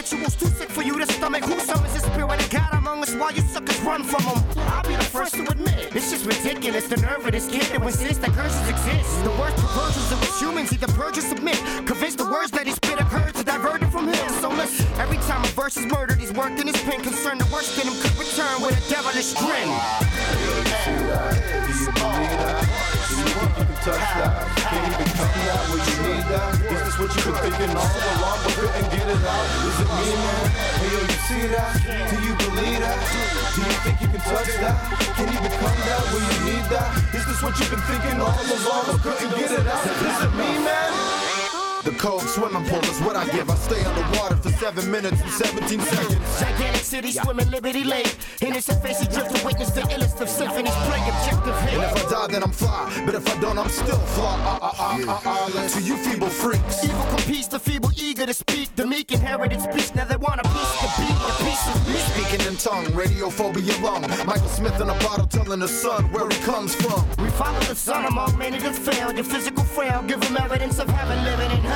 rituals 0.00 0.34
too 0.34 0.46
sick 0.46 0.70
for 0.70 0.82
you 0.82 0.98
to 0.98 1.06
stomach. 1.12 1.44
Who 1.44 1.60
summons 1.60 1.92
the 1.92 2.00
spirit 2.00 2.40
of 2.40 2.50
God 2.50 2.72
among 2.72 3.02
us 3.02 3.14
while 3.14 3.32
you 3.32 3.42
suckers 3.42 3.78
run 3.82 4.02
from 4.02 4.22
him? 4.22 4.38
I'll 4.72 4.82
be 4.82 4.96
the 4.96 5.04
first 5.04 5.34
to 5.34 5.42
admit 5.42 5.94
it's 5.94 6.10
just 6.10 6.24
ridiculous. 6.24 6.88
The 6.88 6.96
nerve 6.96 7.26
of 7.26 7.32
this 7.32 7.46
kid 7.46 7.64
to 7.74 7.82
insist 7.86 8.22
that 8.22 8.30
curses 8.30 8.66
exist. 8.68 9.24
The 9.24 9.30
worst 9.32 9.56
perversions 9.56 10.10
of 10.12 10.22
us 10.22 10.40
humans 10.40 10.72
either 10.72 10.88
purge 10.94 11.18
or 11.18 11.20
submit. 11.20 11.58
Convince 11.84 12.14
the 12.14 12.24
words 12.24 12.50
that 12.52 12.66
he 12.66 12.72
spit 12.72 12.98
occurred 12.98 13.34
to 13.34 13.44
divert 13.44 13.82
it 13.82 13.90
from 13.90 14.08
him. 14.08 14.28
So 14.40 14.48
listen, 14.48 14.86
every 14.98 15.18
time 15.28 15.44
a 15.44 15.48
verse 15.48 15.76
is 15.76 15.84
murdered, 15.84 16.18
he's 16.18 16.32
worked 16.32 16.58
in 16.58 16.66
his 16.66 16.80
pen. 16.88 17.02
Concerned 17.02 17.42
the 17.42 17.52
worst 17.52 17.78
in 17.78 17.86
him 17.86 17.96
could 18.00 18.16
return 18.16 18.62
with 18.62 18.72
a 18.80 18.82
devilish 18.88 19.34
grin. 19.34 19.68
Do 20.32 20.40
you 22.78 22.89
touch 23.80 23.96
that? 23.96 24.44
Can't 24.60 24.92
even 24.92 25.08
come 25.16 25.32
that 25.48 25.60
where 25.72 25.80
you 25.80 25.96
need 26.04 26.24
that? 26.28 26.52
Is 26.68 26.80
this 26.84 26.96
what 27.00 27.08
you've 27.16 27.24
been 27.24 27.40
thinking 27.48 27.72
all 27.72 27.88
along 27.88 28.38
but 28.44 28.52
couldn't 28.60 28.88
get 28.92 29.08
it 29.08 29.22
out? 29.24 29.46
Is 29.64 29.78
it 29.80 29.88
me, 29.88 30.08
man? 30.20 30.46
Hey, 30.76 30.90
yo, 30.92 31.00
you 31.00 31.18
see 31.24 31.44
that? 31.48 31.72
Do 31.80 32.16
you 32.20 32.34
believe 32.44 32.80
that? 32.84 32.98
Do 33.56 33.60
you 33.64 33.76
think 33.80 33.96
you 34.04 34.08
can 34.12 34.20
touch 34.20 34.52
that? 34.60 34.76
Can 35.16 35.26
you 35.32 35.40
become 35.40 35.78
that 35.88 36.02
where 36.12 36.24
you 36.28 36.36
need 36.44 36.64
that? 36.68 36.88
Is 37.16 37.24
this 37.24 37.40
what 37.40 37.56
you've 37.56 37.72
been 37.72 37.84
thinking 37.88 38.20
all 38.20 38.36
along 38.36 38.84
but 38.84 39.00
couldn't 39.00 39.32
get 39.32 39.48
it 39.48 39.64
out? 39.64 39.84
Is 39.88 40.18
it 40.28 40.32
me, 40.36 40.50
man? 40.60 41.19
The 41.82 41.92
cold 41.92 42.20
swimming 42.20 42.66
pool 42.68 42.80
is 42.80 43.00
what 43.00 43.16
I 43.16 43.24
give. 43.30 43.48
I 43.48 43.54
stay 43.54 43.82
underwater 43.82 44.36
for 44.36 44.50
7 44.50 44.90
minutes 44.90 45.18
and 45.22 45.30
17 45.30 45.80
seconds. 45.80 46.40
Gigantic 46.40 46.82
city 46.82 47.10
swimming 47.10 47.50
Liberty 47.50 47.84
Lake. 47.84 48.14
Innocent 48.42 48.82
face, 48.82 49.00
he 49.00 49.06
drift 49.06 49.34
to 49.34 49.46
witness 49.46 49.70
the 49.70 49.80
illest 49.82 50.20
of 50.20 50.28
symphonies 50.28 50.74
play 50.74 51.00
objective 51.08 51.54
And 51.72 51.82
if. 51.82 52.06
I 52.06 52.10
die, 52.10 52.26
then 52.32 52.42
I'm 52.42 52.52
fly. 52.52 53.02
But 53.06 53.14
if 53.14 53.26
I 53.34 53.40
don't, 53.40 53.58
I'm 53.58 53.70
still 53.70 53.96
fly. 54.12 54.36
Uh, 54.44 54.58
uh, 54.60 54.72
uh, 54.78 55.20
uh, 55.24 55.58
uh, 55.58 55.68
to 55.68 55.80
you 55.80 55.96
feeble 55.96 56.28
freaks. 56.28 56.84
Evil 56.84 57.06
competes, 57.16 57.48
the 57.48 57.58
feeble 57.58 57.90
eager 57.96 58.26
to 58.26 58.34
speak. 58.34 58.76
The 58.76 58.86
meek 58.86 59.10
inherited 59.12 59.62
speech, 59.62 59.94
now 59.94 60.04
they 60.04 60.16
want 60.16 60.40
a 60.40 60.48
piece 60.48 60.80
to 60.82 60.88
beat. 61.00 61.16
A 61.16 61.32
piece 61.44 61.66
of 61.66 61.88
me. 61.88 61.96
Speaking 62.12 62.46
in 62.46 62.56
tongue, 62.58 62.84
radiophobia 62.92 63.82
lung. 63.82 64.02
Michael 64.26 64.48
Smith 64.48 64.78
in 64.82 64.90
a 64.90 64.98
bottle 65.00 65.26
telling 65.26 65.60
his 65.62 65.80
son 65.80 66.12
where 66.12 66.28
he 66.28 66.36
comes 66.44 66.74
from. 66.74 67.08
We 67.24 67.30
follow 67.30 67.60
the 67.60 67.74
sun 67.74 68.04
among 68.04 68.36
many 68.36 68.58
that 68.58 68.76
failed. 68.76 69.16
Your 69.16 69.24
physical 69.24 69.64
frail, 69.64 70.02
give 70.06 70.20
them 70.20 70.36
evidence 70.36 70.78
of 70.78 70.90
heaven 70.90 71.24
living 71.24 71.50
in 71.50 71.56
hell. 71.56 71.69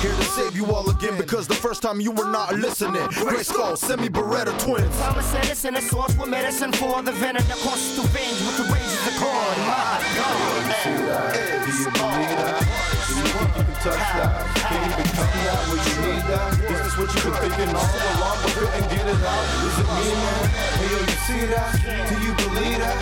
Here 0.00 0.14
to 0.14 0.22
save 0.22 0.54
you 0.54 0.66
all 0.66 0.88
again 0.90 1.16
because 1.18 1.48
the 1.48 1.54
first 1.54 1.82
time 1.82 2.00
you 2.00 2.12
were 2.12 2.30
not 2.30 2.54
listening. 2.54 3.02
Grayskul, 3.18 3.76
send 3.76 4.00
me 4.00 4.08
Beretta 4.08 4.56
twins. 4.60 4.96
Thomas 5.00 5.34
Edison, 5.34 5.76
a 5.76 5.80
source 5.80 6.16
with 6.16 6.28
medicine 6.28 6.72
for 6.72 7.02
the 7.02 7.12
venom 7.12 7.42
that 7.48 7.56
courses 7.58 7.96
through 7.96 8.08
veins 8.08 8.40
with 8.46 8.56
the 8.58 8.64
ranges 8.72 8.98
of 9.06 9.12
the 9.12 9.18
corn. 9.18 9.58
My 9.66 9.98
God. 10.14 10.38
Do 10.84 11.72
you 11.74 11.90
believe 11.90 12.32
that? 12.38 12.62
Do 13.08 13.14
you 13.14 13.22
think 13.26 13.56
you 13.56 13.64
can 13.64 13.74
touch 13.82 14.06
that? 14.18 14.30
Can't 14.54 14.92
even 14.92 15.08
come 15.16 15.32
that 15.44 15.58
where 15.68 15.82
you 15.82 15.94
need 16.06 16.22
that? 16.30 16.67
What 16.98 17.14
you've 17.14 17.22
been 17.22 17.32
thinking 17.34 17.76
all 17.76 17.86
along 17.86 18.38
but 18.42 18.50
couldn't 18.58 18.90
get 18.90 19.06
it 19.06 19.22
out? 19.22 19.46
Is 19.62 19.78
it 19.78 19.86
me, 19.86 20.06
man? 20.18 20.50
Hey, 20.50 20.90
yo, 20.90 20.98
you 20.98 21.18
see 21.30 21.46
that? 21.46 21.70
Do 22.10 22.14
you 22.18 22.34
believe 22.34 22.78
that? 22.82 22.98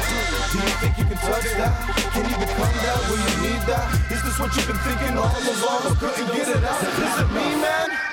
Do 0.53 0.59
you 0.59 0.75
think 0.85 0.99
you 0.99 1.05
can 1.07 1.17
touch 1.17 1.49
that? 1.57 1.73
Can 2.13 2.29
you 2.29 2.37
become 2.37 2.77
that 2.85 2.99
where 3.09 3.25
you 3.25 3.49
need 3.49 3.63
that? 3.65 4.13
Is 4.13 4.23
this 4.23 4.39
what 4.39 4.55
you've 4.55 4.67
been 4.67 4.77
thinking 4.85 5.17
all 5.17 5.33
along 5.33 5.81
but 5.89 5.97
couldn't 5.97 6.29
get 6.29 6.47
it 6.47 6.63
out? 6.63 6.83
Is 6.85 7.21
it 7.25 7.29
me, 7.33 7.57
man? 7.57 8.06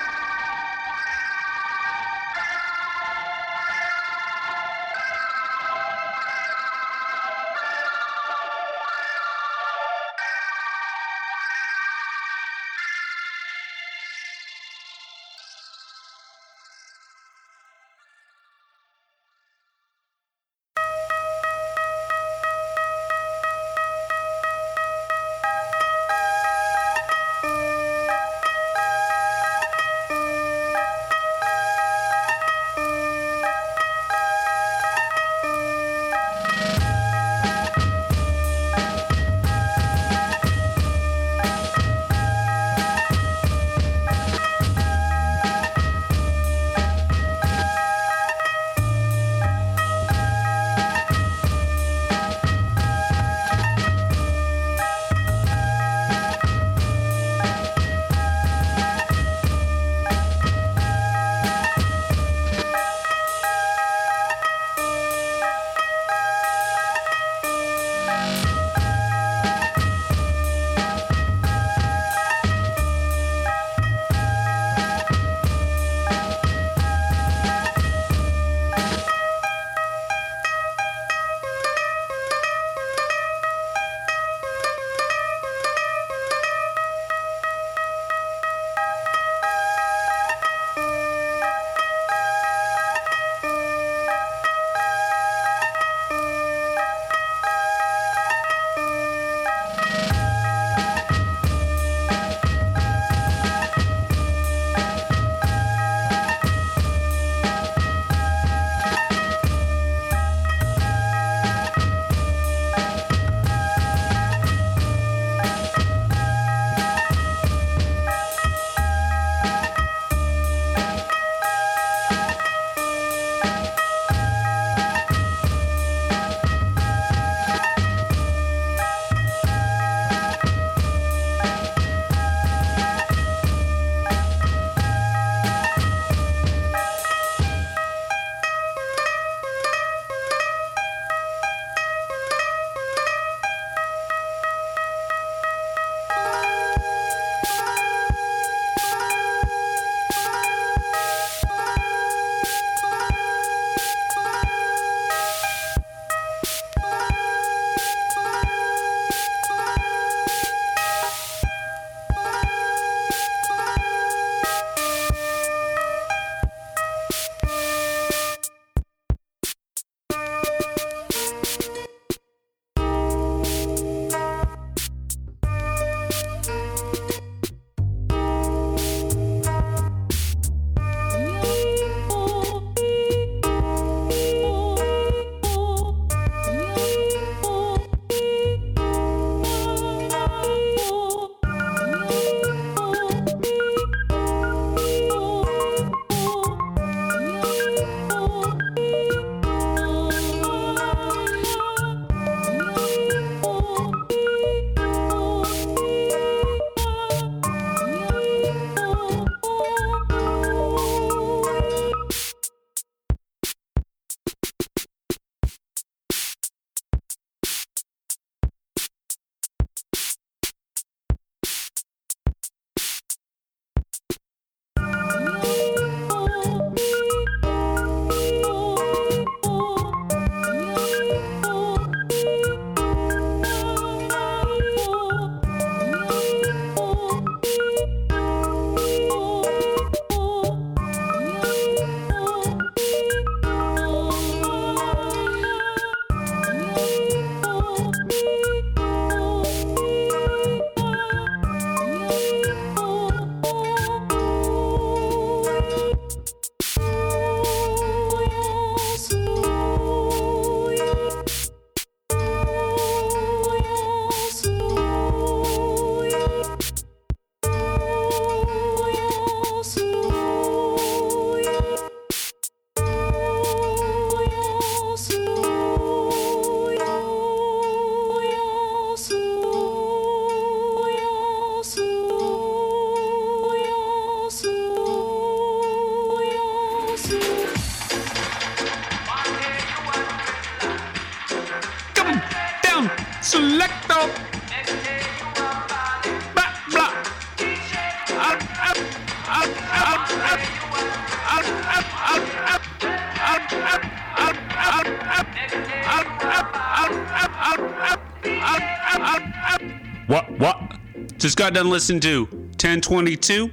Just 311.34 311.42
got 311.42 311.52
done 311.52 311.68
listening 311.68 311.98
to 312.02 312.26
1022 312.26 313.50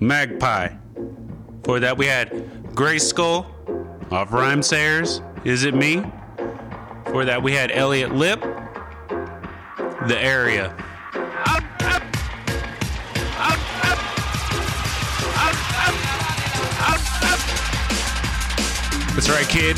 Magpie. 0.00 0.70
For 1.62 1.78
that, 1.78 1.98
we 1.98 2.06
had 2.06 2.30
Grayskul 2.72 3.44
off 4.10 4.30
Rhymesayers. 4.30 5.20
Is 5.46 5.64
it 5.64 5.74
me? 5.74 6.02
For 7.10 7.26
that, 7.26 7.42
we 7.42 7.52
had 7.52 7.70
Elliot 7.70 8.14
Lip, 8.14 8.40
The 8.40 10.18
Area. 10.18 10.74
That's 19.12 19.28
right, 19.28 19.46
kid. 19.50 19.76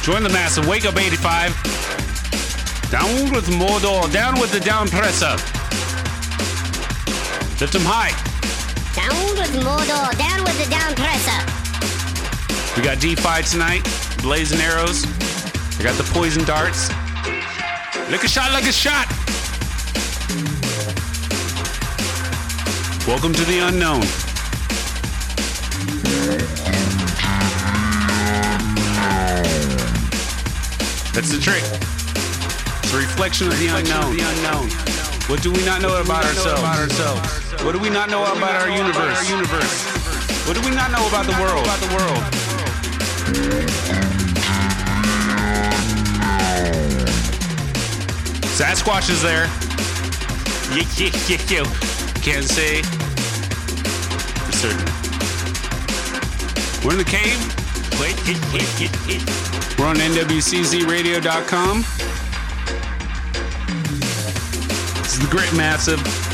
Join 0.00 0.22
the 0.22 0.30
massive 0.30 0.66
Wake 0.66 0.86
Up 0.86 0.96
85. 0.96 1.50
Down 2.90 3.30
with 3.34 3.48
Mordor. 3.48 4.10
Down 4.10 4.40
with 4.40 4.50
the 4.50 4.60
down 4.60 4.88
presser. 4.88 5.36
Lift 7.58 7.74
him 7.74 7.86
high. 7.86 8.12
Down 8.92 9.32
with 9.38 9.48
Mordor, 9.64 10.12
down 10.18 10.44
with 10.44 10.62
the 10.62 10.68
down 10.68 10.94
presser. 10.94 11.40
We 12.76 12.82
got 12.84 12.98
D5 12.98 13.50
tonight. 13.50 13.82
Blazing 14.20 14.60
arrows. 14.60 15.06
I 15.80 15.82
got 15.82 15.96
the 15.96 16.04
poison 16.12 16.44
darts. 16.44 16.90
Lick 18.10 18.24
a 18.24 18.28
shot 18.28 18.52
like 18.52 18.64
a 18.64 18.72
shot. 18.72 19.08
Welcome 23.08 23.32
to 23.32 23.44
the 23.46 23.60
unknown. 23.64 24.02
That's 31.14 31.32
the 31.32 31.40
trick. 31.40 31.64
It's 32.84 32.92
a 32.92 32.98
reflection 32.98 33.46
of 33.48 33.58
the 33.58 33.68
unknown. 33.68 34.14
The 34.14 34.28
unknown. 34.28 34.68
What 35.30 35.42
do 35.42 35.50
we 35.50 35.64
not 35.64 35.80
know 35.80 35.98
about 35.98 36.26
ourselves? 36.26 37.45
What 37.66 37.74
do 37.74 37.80
we 37.80 37.90
not 37.90 38.08
know 38.08 38.22
about 38.22 38.54
our 38.54 38.70
universe? 38.70 39.18
Our 39.18 39.24
universe. 39.24 40.46
What 40.46 40.54
do 40.54 40.62
we 40.62 40.70
not 40.72 40.92
know 40.92 41.04
about 41.08 41.26
the 41.26 41.32
world? 41.32 41.64
About 41.64 41.80
the 41.80 41.88
world. 41.96 42.22
Sasquatch 48.54 49.10
is 49.10 49.20
there. 49.20 49.46
Can't 52.22 52.44
say 52.44 52.82
for 54.44 54.52
certain. 54.52 54.86
We're 56.86 56.92
in 56.92 56.98
the 56.98 57.04
cave. 57.04 57.36
We're 59.76 59.86
on 59.86 59.96
NWCZRadio.com. 59.96 61.84
This 65.02 65.14
is 65.14 65.18
the 65.18 65.26
Grit 65.28 65.52
Massive. 65.52 66.25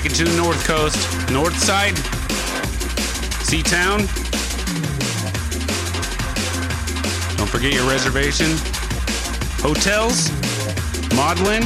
Take 0.00 0.12
it 0.12 0.16
to 0.16 0.24
the 0.24 0.36
north 0.38 0.64
coast, 0.64 1.30
north 1.30 1.58
side, 1.58 1.94
Sea 3.44 3.62
Town. 3.62 3.98
Don't 7.36 7.50
forget 7.50 7.74
your 7.74 7.86
reservation. 7.86 8.48
Hotels, 9.60 10.30
Maudlin. 11.14 11.64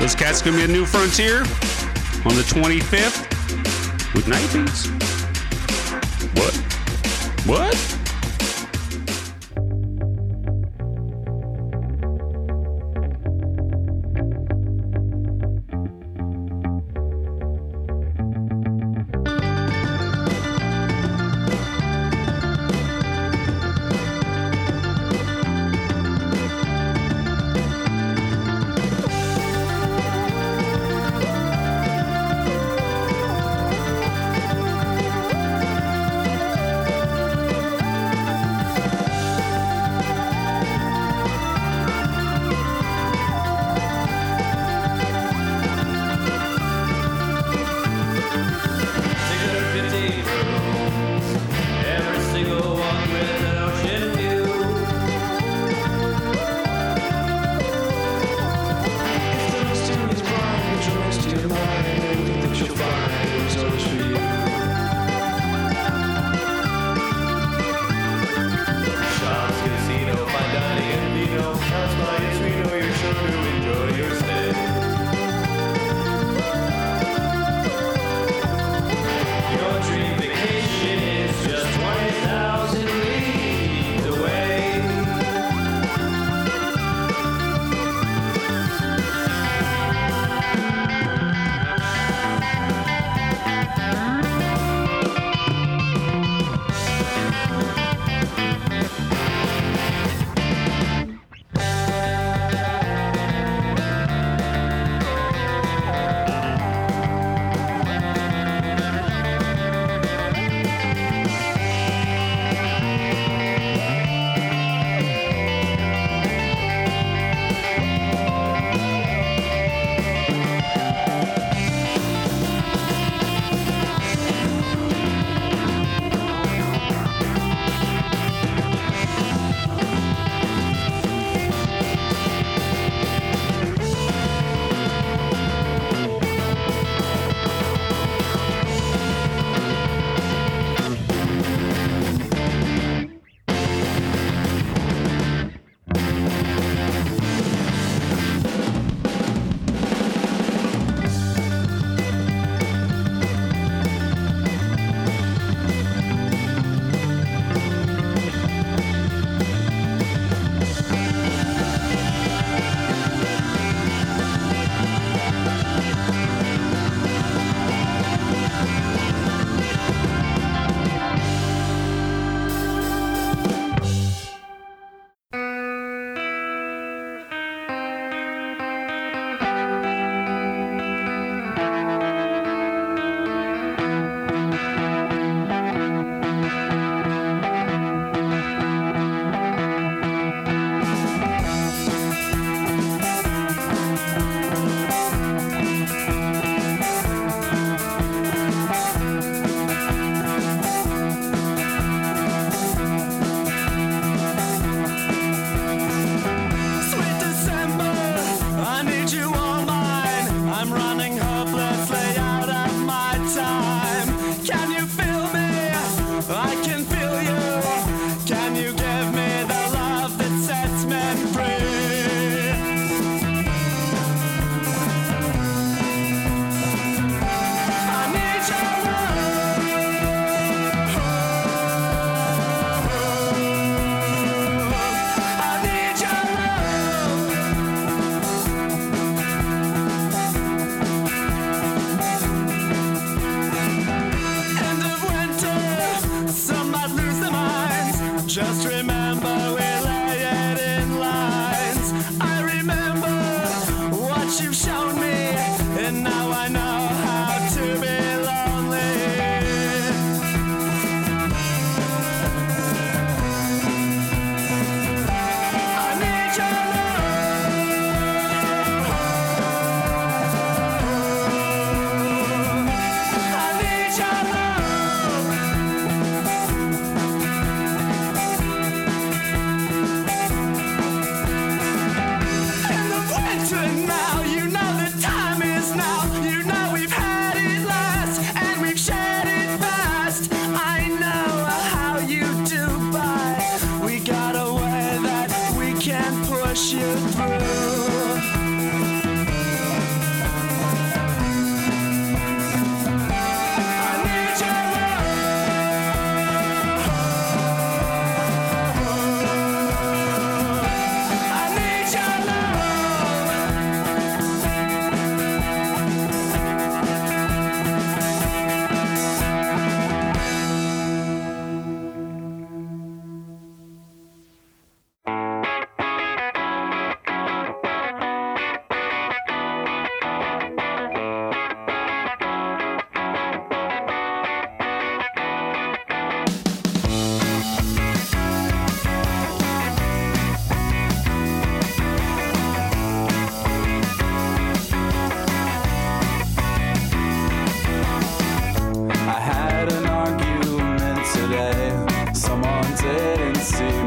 Those 0.00 0.14
cats 0.14 0.40
gonna 0.40 0.56
be 0.56 0.64
a 0.64 0.68
new 0.68 0.86
frontier 0.86 1.40
on 2.24 2.34
the 2.34 2.44
25th 2.48 4.14
with 4.14 4.26
night 4.26 4.50
beats. 4.54 4.86
What? 6.32 6.54
What? 7.44 7.91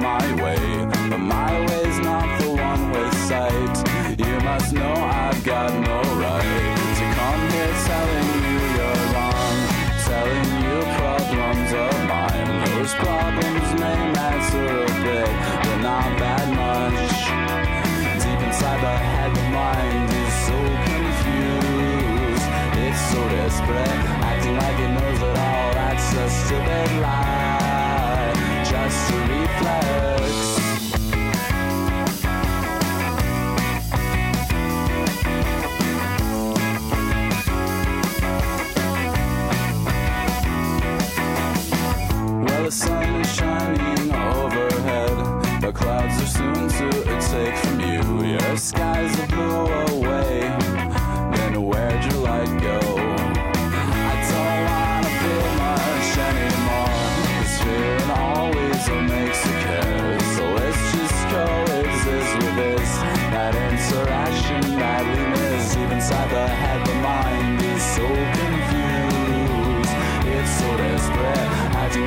my 0.06 0.36
way. 0.36 0.45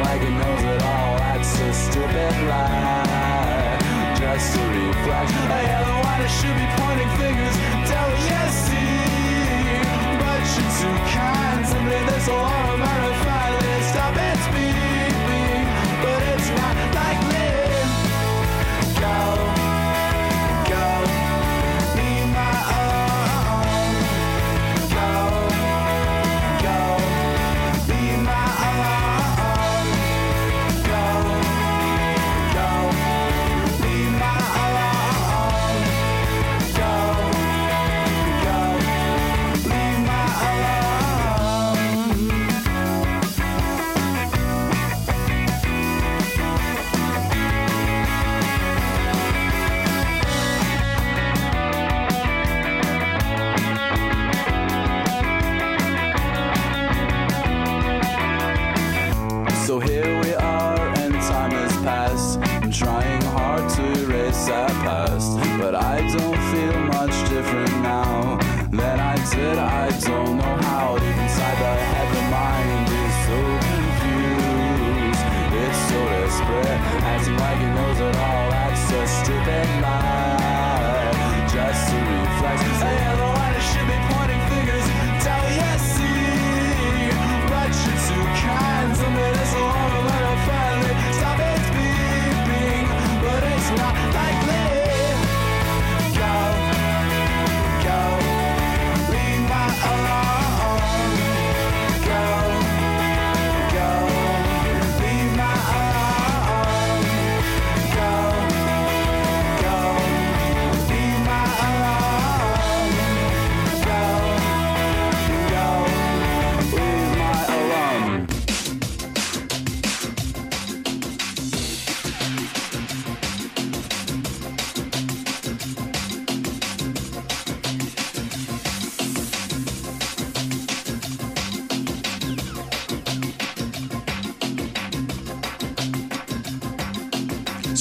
like 0.00 0.22
it 0.22 0.30
knows 0.30 0.62
it 0.62 0.82
all. 0.82 1.18
That's 1.18 1.60
a 1.60 1.72
stupid 1.72 2.34
lie. 2.48 3.78
Just 4.18 4.56
a 4.56 4.64
reflex. 4.74 5.26
A 5.32 5.60
yellow 5.70 6.00
eyes 6.12 6.30
should 6.38 6.56
be 6.62 6.66
pointing 6.78 7.12
fingers. 7.20 7.54
Delicacy. 7.90 8.88
But 10.20 10.42
you're 10.54 10.74
too 10.80 10.96
kind. 11.14 11.66
Someday 11.66 12.02
this 12.06 12.26
will 12.28 12.36
all 12.36 12.74
amount 12.74 13.37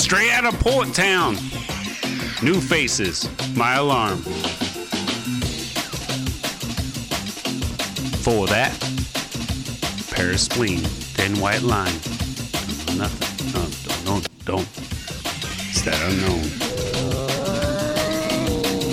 Straight 0.08 0.32
out 0.32 0.46
of 0.46 0.58
Port 0.62 0.94
Town. 0.94 1.34
New 2.42 2.62
Faces, 2.62 3.28
My 3.58 3.74
Alarm. 3.74 4.20
For 8.24 8.48
that, 8.48 8.72
Paris 10.10 10.44
Spleen, 10.44 10.80
Thin 10.80 11.38
White 11.42 11.62
Line. 11.62 11.92
Nothing. 12.98 13.52
No, 13.52 13.68
don't, 14.06 14.26
don't, 14.46 14.46
don't. 14.46 14.68
It's 15.68 15.82
that 15.82 16.02
unknown. 16.10 16.40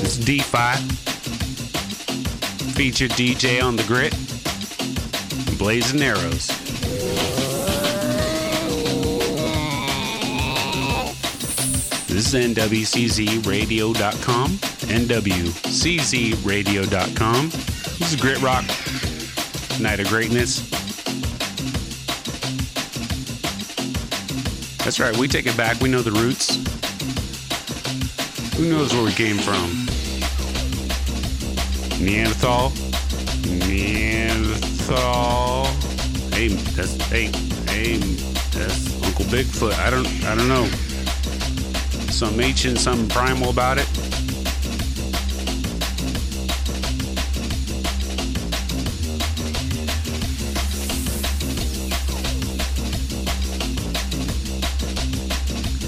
It's 0.02 0.16
DeFi. 0.16 0.74
Featured 2.72 3.12
DJ 3.12 3.62
on 3.62 3.76
the 3.76 3.84
grit. 3.84 4.16
Blazing 5.58 6.02
Arrows. 6.02 6.63
This 12.14 12.32
is 12.32 12.54
NWCZRadio.com. 12.54 14.50
NWCZRadio.com. 14.52 17.50
This 17.50 18.12
is 18.12 18.20
Grit 18.20 18.40
Rock, 18.40 18.64
Night 19.80 19.98
of 19.98 20.06
Greatness. 20.06 20.60
That's 24.84 25.00
right, 25.00 25.16
we 25.16 25.26
take 25.26 25.46
it 25.46 25.56
back. 25.56 25.80
We 25.80 25.88
know 25.88 26.02
the 26.02 26.12
roots. 26.12 26.54
Who 28.58 28.70
knows 28.70 28.94
where 28.94 29.02
we 29.02 29.10
came 29.10 29.38
from? 29.38 29.86
Neanderthal? 32.00 32.70
Neanderthal. 33.66 35.64
Hey, 36.32 36.46
that's 36.46 36.94
hey, 37.06 37.32
hey, 37.66 37.96
that's 38.52 39.02
Uncle 39.02 39.24
Bigfoot. 39.24 39.76
I 39.80 39.90
don't 39.90 40.06
I 40.24 40.36
don't 40.36 40.46
know. 40.46 40.70
Some 42.14 42.40
ancient, 42.40 42.78
something 42.78 43.08
primal 43.08 43.50
about 43.50 43.76
it. 43.76 43.86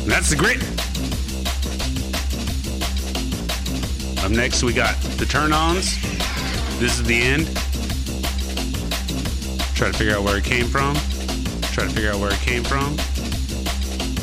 That's 0.04 0.30
the 0.30 0.36
grit. 0.36 0.60
Up 4.24 4.32
next, 4.32 4.64
we 4.64 4.72
got 4.72 5.00
the 5.18 5.26
turn 5.26 5.52
ons. 5.52 5.94
This 6.80 6.98
is 6.98 7.04
the 7.04 7.22
end. 7.22 7.46
Try 9.76 9.92
to 9.92 9.96
figure 9.96 10.16
out 10.16 10.24
where 10.24 10.38
it 10.38 10.44
came 10.44 10.66
from. 10.66 10.96
Try 11.72 11.84
to 11.84 11.90
figure 11.90 12.10
out 12.10 12.18
where 12.18 12.32
it 12.32 12.40
came 12.40 12.64
from. 12.64 12.96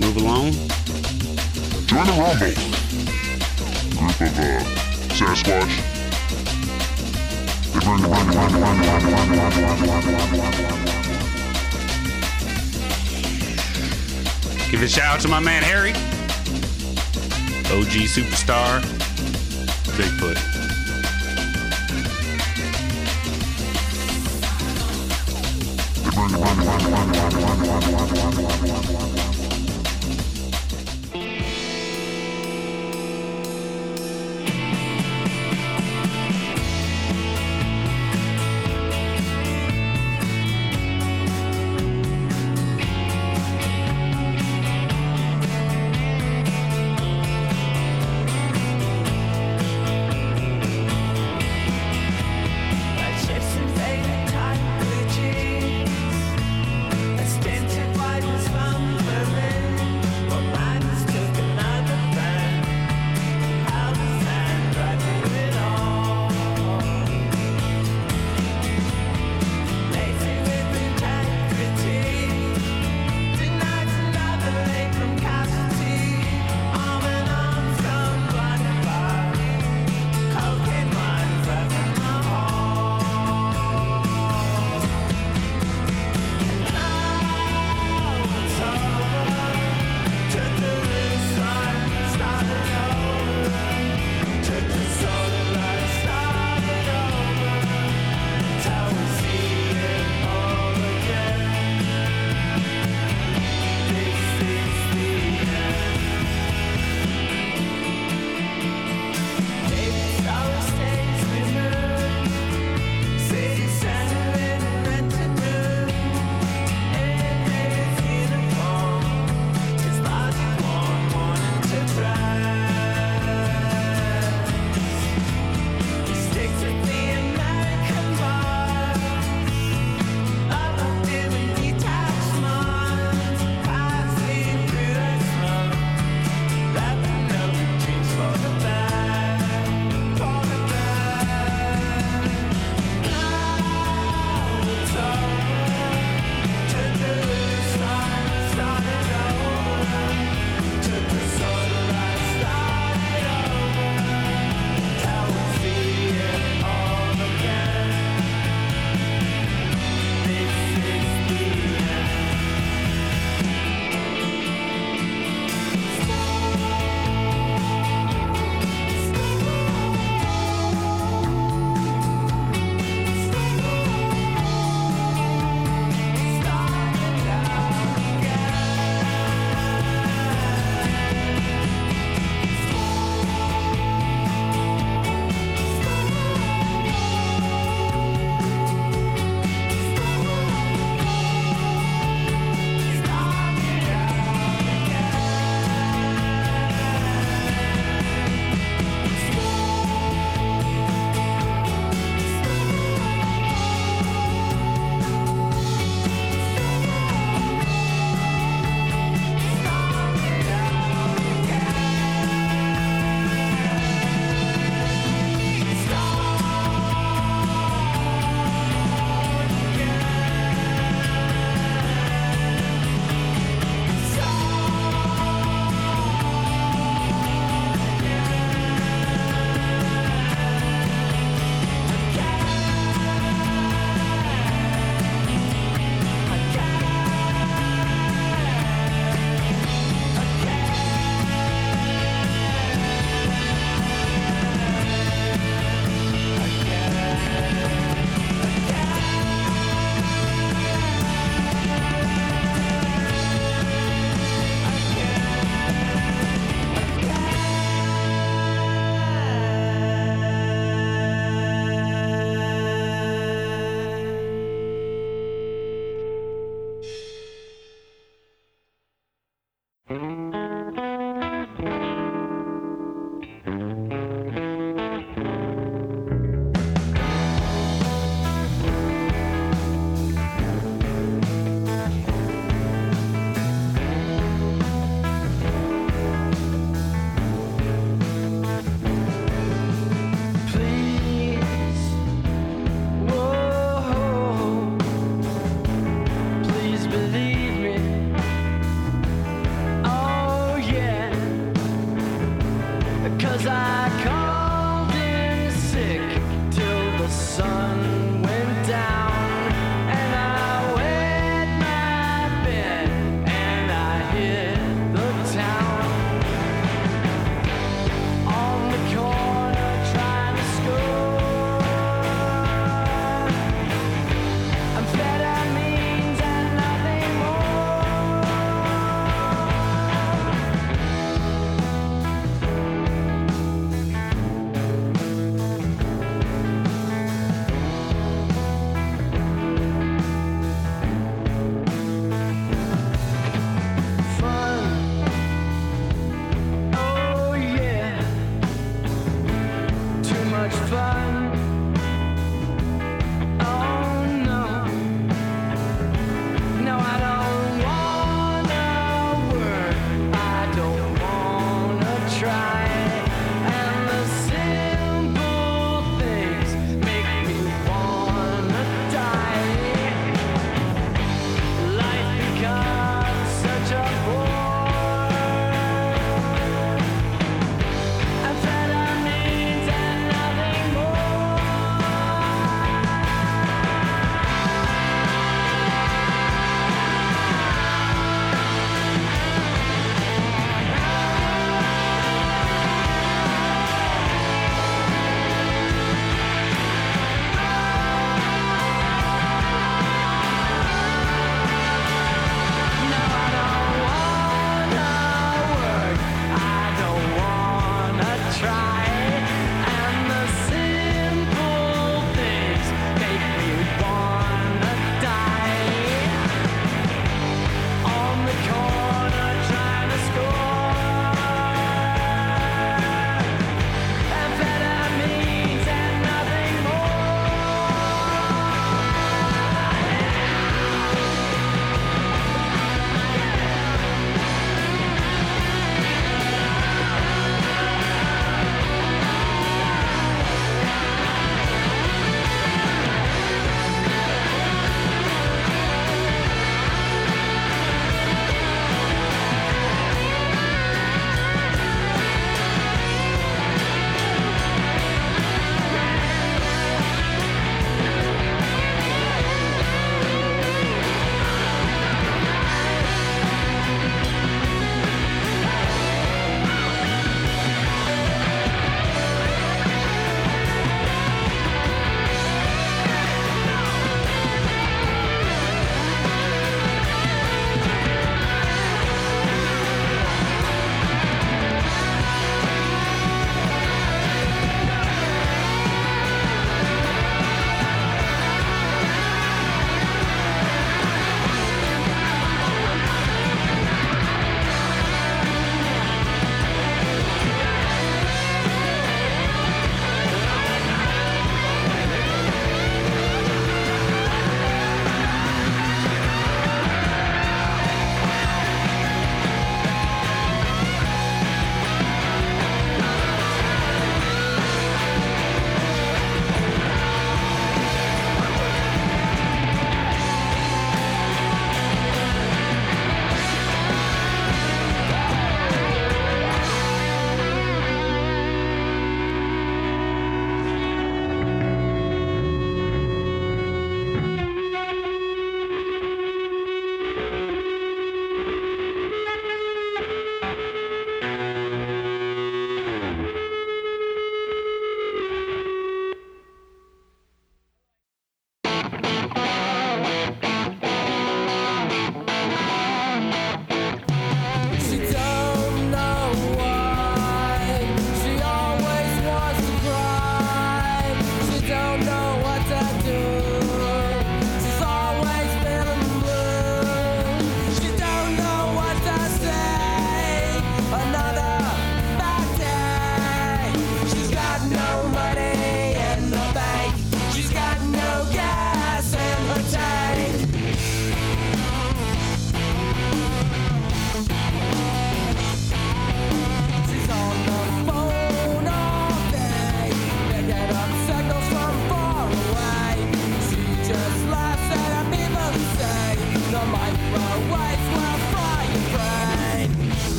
Move 0.00 0.16
along. 0.16 0.73
Join 1.94 2.06
the 2.06 2.12
Rumble. 2.14 2.54
Group 3.96 4.20
of 4.20 4.34
uh, 4.36 4.42
Sasquatch. 5.14 5.74
They 7.70 7.78
bring 7.78 8.00
the 8.02 8.08
bring 8.08 8.26
the 8.26 8.32
bring 8.34 8.50
the 8.50 8.58
bring 8.58 8.78
the 8.80 8.98
bring 8.98 9.30
the 9.30 9.46
bring 10.26 10.50
the 10.50 10.70
Give 14.72 14.82
a 14.82 14.88
shout 14.88 15.14
out 15.14 15.20
to 15.20 15.28
my 15.28 15.38
man 15.38 15.62
Harry. 15.62 15.92
OG 17.70 18.10
superstar. 18.10 18.82
Bigfoot. 19.94 20.38
They 26.02 26.10
bring 26.10 26.32
the 26.32 26.38
bring 26.42 26.56
the 26.58 26.64
bring 26.64 26.88
the 26.88 27.28
bring 27.30 27.50
the 27.54 27.70
bring 27.70 28.34
the 28.34 28.98
bring 28.98 29.13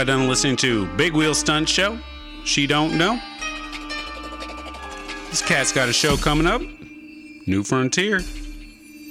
got 0.00 0.06
done 0.06 0.28
listening 0.28 0.56
to 0.56 0.86
Big 0.96 1.12
Wheel 1.12 1.34
Stunt 1.34 1.68
Show. 1.68 1.98
She 2.46 2.66
don't 2.66 2.96
know. 2.96 3.20
This 5.28 5.42
cat's 5.42 5.72
got 5.72 5.90
a 5.90 5.92
show 5.92 6.16
coming 6.16 6.46
up. 6.46 6.62
New 7.46 7.62
Frontier. 7.62 8.20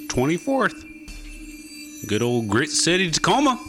24th. 0.07 2.07
Good 2.07 2.24
old 2.24 2.48
Grit 2.48 2.72
City, 2.72 3.11
Tacoma. 3.11 3.60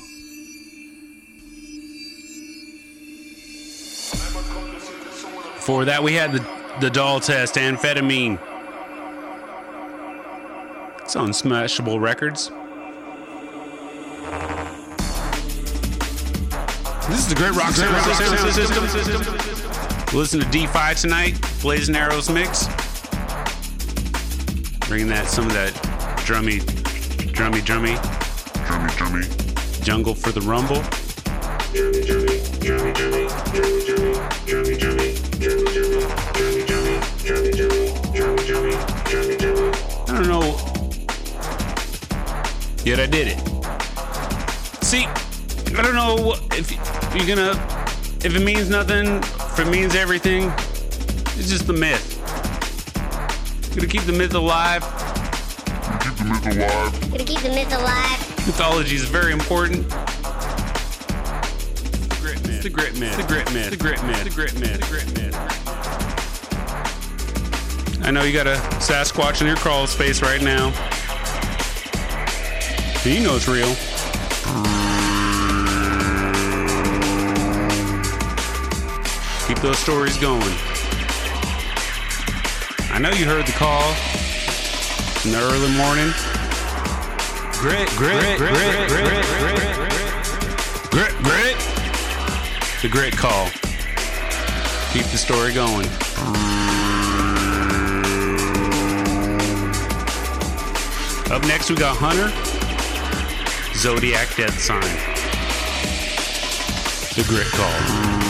Before 5.56 5.84
that, 5.84 6.02
we 6.02 6.14
had 6.14 6.32
the, 6.32 6.46
the 6.80 6.88
doll 6.88 7.20
test, 7.20 7.56
amphetamine. 7.56 8.38
It's 11.02 11.16
on 11.16 11.32
Smashable 11.32 12.00
Records. 12.00 12.50
This 17.10 17.20
is 17.20 17.28
the 17.28 17.34
Great 17.34 17.52
Rock 17.52 17.72
Sound 17.72 18.52
System. 18.54 18.84
Listen 20.16 20.40
to 20.40 20.46
D5 20.46 21.00
tonight, 21.00 21.38
Blazing 21.60 21.96
Arrows 21.96 22.30
mix. 22.30 22.66
Bringing 24.88 25.08
that 25.08 25.26
some 25.28 25.46
of 25.46 25.52
that 25.52 25.72
drummy, 26.24 26.60
drummy, 27.32 27.60
drummy 27.60 28.20
drummy, 28.70 28.88
drummy, 28.90 29.84
jungle 29.84 30.14
for 30.14 30.30
the 30.30 30.40
rumble. 30.42 30.76
I 40.08 40.12
don't 40.14 40.28
know. 40.28 40.56
Yet 42.84 43.00
I 43.00 43.06
did 43.06 43.28
it. 43.28 43.38
See, 44.84 45.06
I 45.76 45.82
don't 45.82 45.94
know 45.94 46.34
if 46.52 46.70
you're 47.14 47.26
gonna, 47.26 47.52
if 48.24 48.34
it 48.34 48.42
means 48.44 48.68
nothing, 48.68 49.06
if 49.16 49.58
it 49.58 49.68
means 49.68 49.94
everything. 49.94 50.52
It's 51.38 51.48
just 51.48 51.66
the 51.66 51.72
myth. 51.72 52.18
Gonna 53.74 53.86
keep 53.86 54.02
the 54.02 54.12
myth 54.12 54.34
alive. 54.34 54.82
Keep 56.02 56.16
the 56.16 56.24
myth 56.24 56.46
alive. 56.46 57.10
Gonna 57.10 57.24
keep 57.24 57.40
the 57.40 57.48
myth 57.50 57.72
alive. 57.72 58.18
Mythology 58.46 58.96
is 58.96 59.04
very 59.04 59.32
important. 59.32 59.88
The 59.88 59.94
grit 62.20 62.46
myth. 62.46 62.62
The 62.62 62.70
grit 62.70 62.98
myth. 62.98 63.16
The 63.16 63.22
grit 63.22 63.52
myth. 63.52 63.70
The 63.70 63.76
grit 63.76 64.02
myth. 64.04 64.24
The 64.24 64.30
grit 64.30 64.58
myth. 64.58 64.80
The 64.80 64.86
grit 64.86 65.06
myth. 65.14 65.36
I 68.02 68.10
know 68.10 68.22
you 68.24 68.32
got 68.32 68.46
a 68.46 68.56
Sasquatch 68.80 69.40
in 69.40 69.46
your 69.46 69.56
crawl 69.56 69.86
space 69.86 70.20
right 70.20 70.42
now. 70.42 70.72
You 73.04 73.20
know 73.22 73.36
it's 73.36 73.46
real. 73.46 73.76
Keep 79.50 79.62
those 79.62 79.78
stories 79.80 80.16
going. 80.16 80.54
I 82.92 83.00
know 83.00 83.10
you 83.10 83.24
heard 83.24 83.44
the 83.46 83.52
call 83.58 83.82
in 85.24 85.32
the 85.32 85.40
early 85.42 85.72
morning. 85.76 86.14
Grit, 87.58 87.88
grit, 87.96 88.38
grit, 88.38 88.54
grit, 88.54 88.88
grit, 88.88 89.26
grit, 89.48 89.90
grit, 90.92 91.14
grit. 91.24 91.56
The 92.80 92.88
grit 92.88 93.16
call. 93.16 93.50
Keep 94.92 95.06
the 95.06 95.18
story 95.18 95.52
going. 95.52 95.88
Up 101.32 101.42
next, 101.48 101.70
we 101.70 101.74
got 101.74 101.96
Hunter, 101.98 102.30
Zodiac 103.76 104.28
Death 104.36 104.60
Sign. 104.60 104.80
The 107.16 107.28
grit 107.28 107.48
call. 107.48 108.29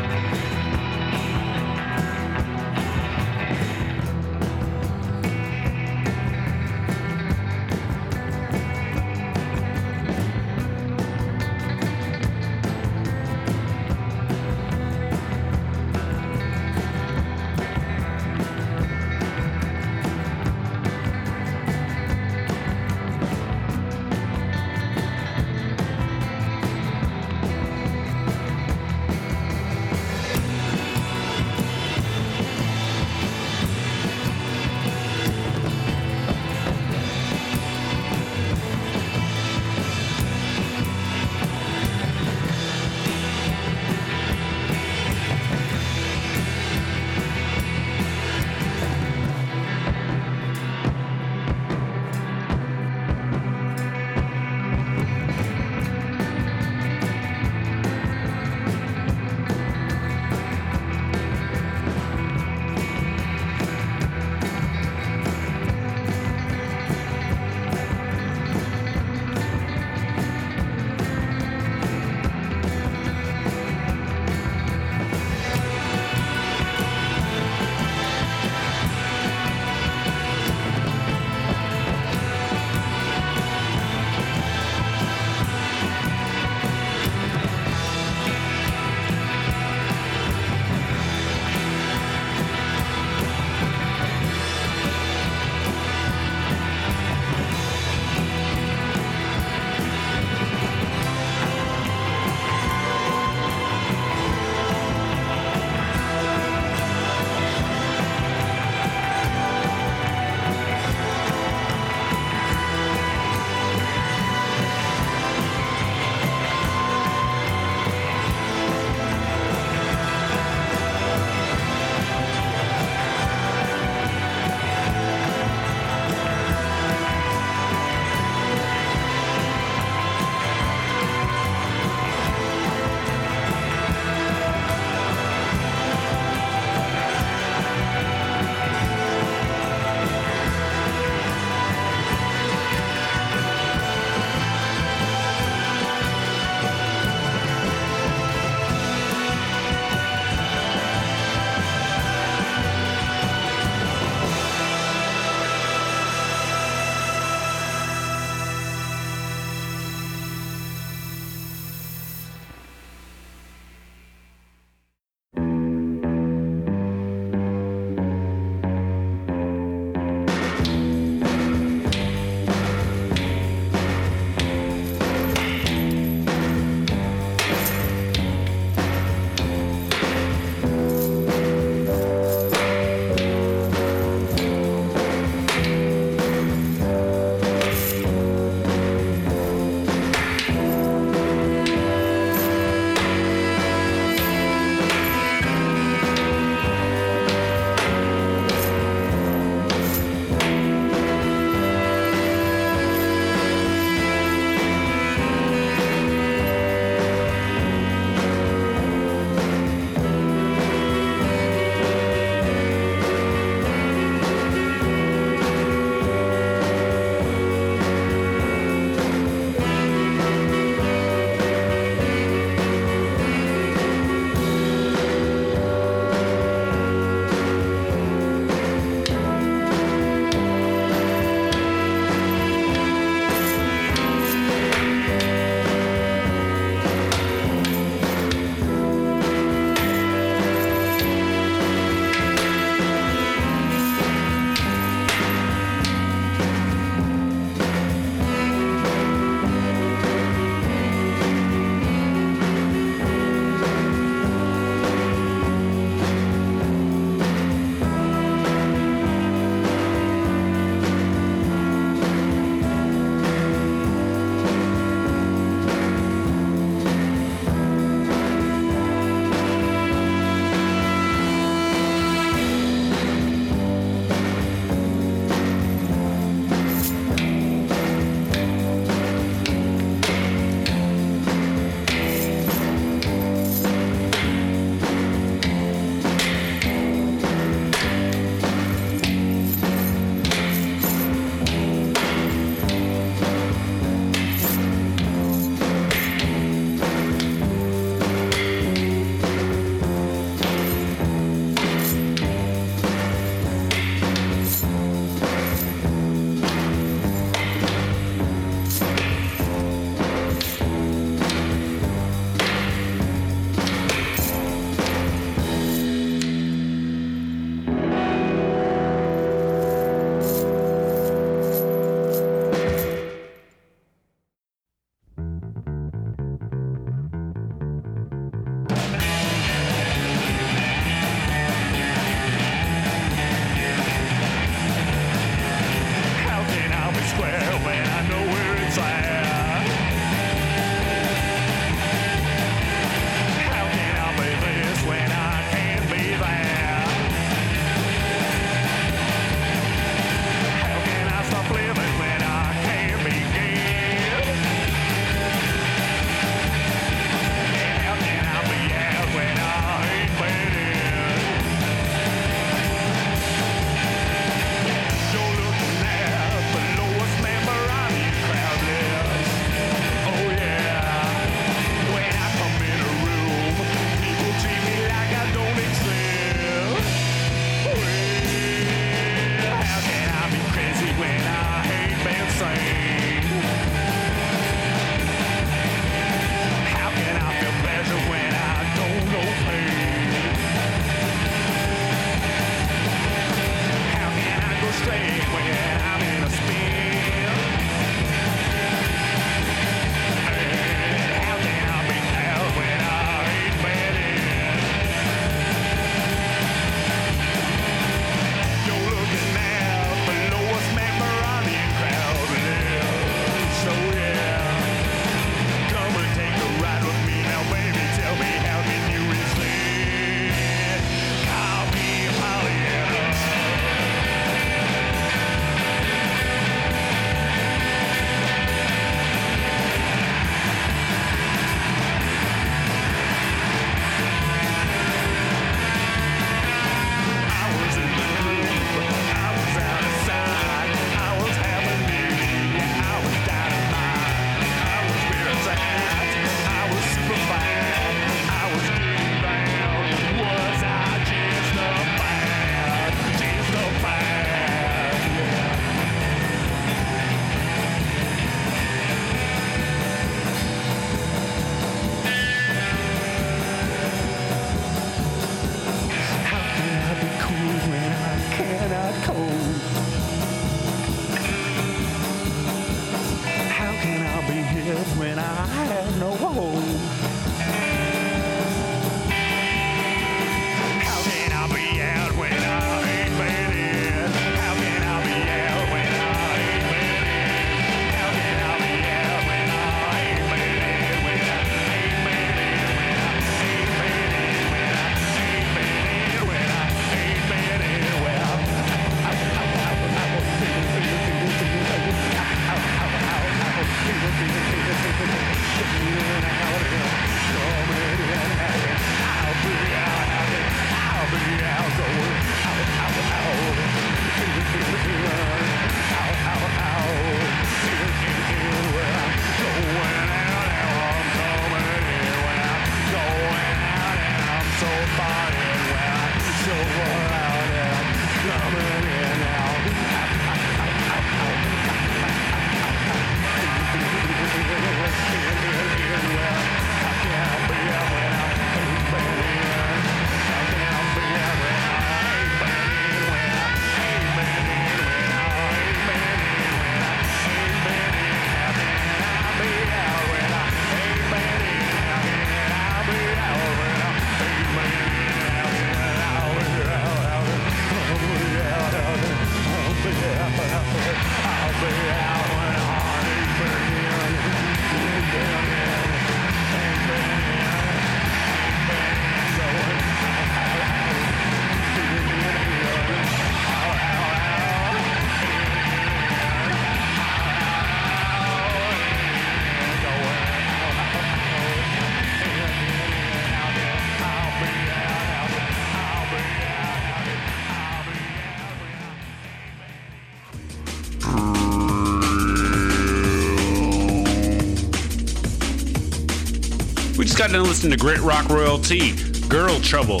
Got 597.24 597.32
done 597.32 597.44
listening 597.44 597.70
to 597.70 597.78
Grit 597.78 598.00
Rock 598.00 598.28
Royalty, 598.28 598.92
Girl 599.28 599.58
Trouble. 599.60 600.00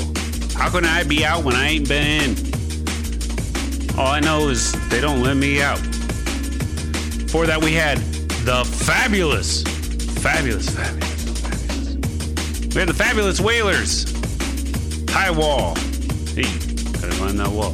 How 0.56 0.68
can 0.68 0.84
I 0.84 1.04
be 1.04 1.24
out 1.24 1.42
when 1.42 1.54
I 1.54 1.68
ain't 1.68 1.88
been 1.88 2.06
in? 2.06 2.36
All 3.98 4.08
I 4.08 4.20
know 4.20 4.50
is 4.50 4.72
they 4.90 5.00
don't 5.00 5.22
let 5.22 5.34
me 5.34 5.62
out. 5.62 5.80
Before 7.24 7.46
that, 7.46 7.64
we 7.64 7.72
had 7.72 7.96
the 8.44 8.62
fabulous, 8.84 9.62
fabulous, 10.22 10.68
fabulous, 10.68 11.00
fabulous. 11.40 12.74
We 12.74 12.80
had 12.80 12.90
the 12.90 12.94
fabulous 12.94 13.40
Wailers, 13.40 14.04
High 15.10 15.30
Wall. 15.30 15.76
Hey, 16.34 16.42
gotta 16.92 17.14
find 17.14 17.40
that 17.40 17.48
wall. 17.50 17.70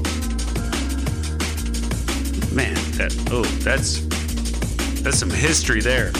Man, 2.55 2.77
that 2.99 3.13
oh, 3.33 3.43
that's 3.65 3.99
that's 5.03 5.19
some 5.19 5.31
history 5.31 5.81
there. 5.81 6.13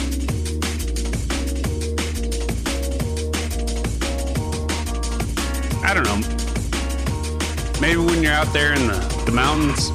Maybe 7.91 8.03
when 8.03 8.23
you're 8.23 8.33
out 8.33 8.53
there 8.53 8.73
in 8.73 8.87
the, 8.87 9.23
the 9.27 9.33
mountains, 9.33 9.91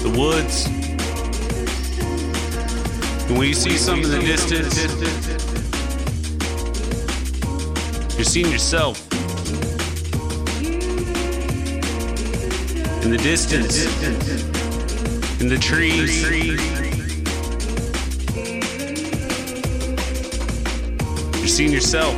the 0.00 0.10
woods, 0.16 0.68
when 3.28 3.48
you 3.48 3.52
see 3.52 3.76
something 3.76 4.04
in 4.04 4.20
the 4.20 4.24
distance, 4.24 4.76
you're 8.14 8.24
seeing 8.24 8.48
yourself 8.48 9.10
in 13.02 13.10
the 13.10 13.18
distance, 13.18 13.86
in 15.40 15.48
the 15.48 15.58
trees. 15.58 16.22
You're 21.40 21.48
seeing 21.48 21.72
yourself. 21.72 22.14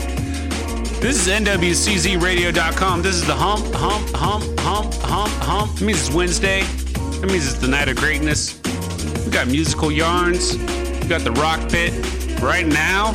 This 1.00 1.26
is 1.26 1.28
NWCZRadio.com. 1.28 3.00
This 3.00 3.14
is 3.14 3.26
the 3.26 3.34
hump, 3.34 3.74
hump, 3.74 4.10
hump, 4.10 4.53
hump, 4.64 4.94
hump, 4.94 5.30
hump. 5.42 5.74
That 5.74 5.84
means 5.84 6.08
it's 6.08 6.16
Wednesday. 6.16 6.62
That 7.20 7.26
means 7.30 7.46
it's 7.46 7.58
the 7.58 7.68
night 7.68 7.88
of 7.88 7.96
greatness. 7.96 8.58
We 9.26 9.30
got 9.30 9.46
musical 9.46 9.92
yarns. 9.92 10.56
We 10.56 11.06
got 11.06 11.20
the 11.20 11.32
rock 11.32 11.70
pit. 11.70 11.92
Right 12.42 12.66
now, 12.66 13.12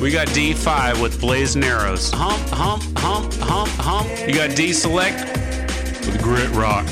we 0.00 0.10
got 0.10 0.28
D5 0.28 1.00
with 1.00 1.18
Blazing 1.20 1.64
Arrows. 1.64 2.10
Hump, 2.12 2.42
hump, 2.50 2.82
hump, 2.98 3.32
hump, 3.34 3.70
hump. 3.70 4.08
You 4.28 4.34
got 4.34 4.54
D 4.54 4.74
Select 4.74 5.24
with 6.04 6.20
Grit 6.22 6.50
Rock. 6.50 6.86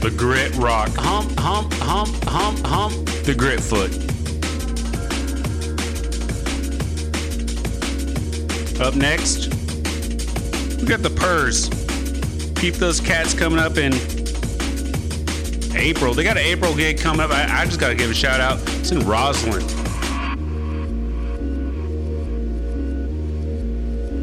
The 0.00 0.12
Grit 0.16 0.54
Rock. 0.56 0.88
Hump, 0.94 1.38
hump, 1.38 1.72
hump, 1.74 2.24
hump, 2.24 2.58
hump. 2.60 2.94
The 3.24 3.34
Grit 3.34 3.60
Foot. 3.60 3.90
Up 8.80 8.94
next, 8.94 9.48
we 10.80 10.86
got 10.86 11.02
the 11.02 11.10
Purrs. 11.14 11.79
Keep 12.60 12.74
those 12.74 13.00
cats 13.00 13.32
coming 13.32 13.58
up 13.58 13.78
in 13.78 13.94
April. 15.74 16.12
They 16.12 16.22
got 16.22 16.36
an 16.36 16.44
April 16.44 16.76
gig 16.76 16.98
coming 16.98 17.22
up. 17.22 17.30
I, 17.30 17.62
I 17.62 17.64
just 17.64 17.80
got 17.80 17.88
to 17.88 17.94
give 17.94 18.10
a 18.10 18.14
shout 18.14 18.38
out. 18.38 18.58
It's 18.76 18.92
in 18.92 19.00
Roslyn. 19.06 19.62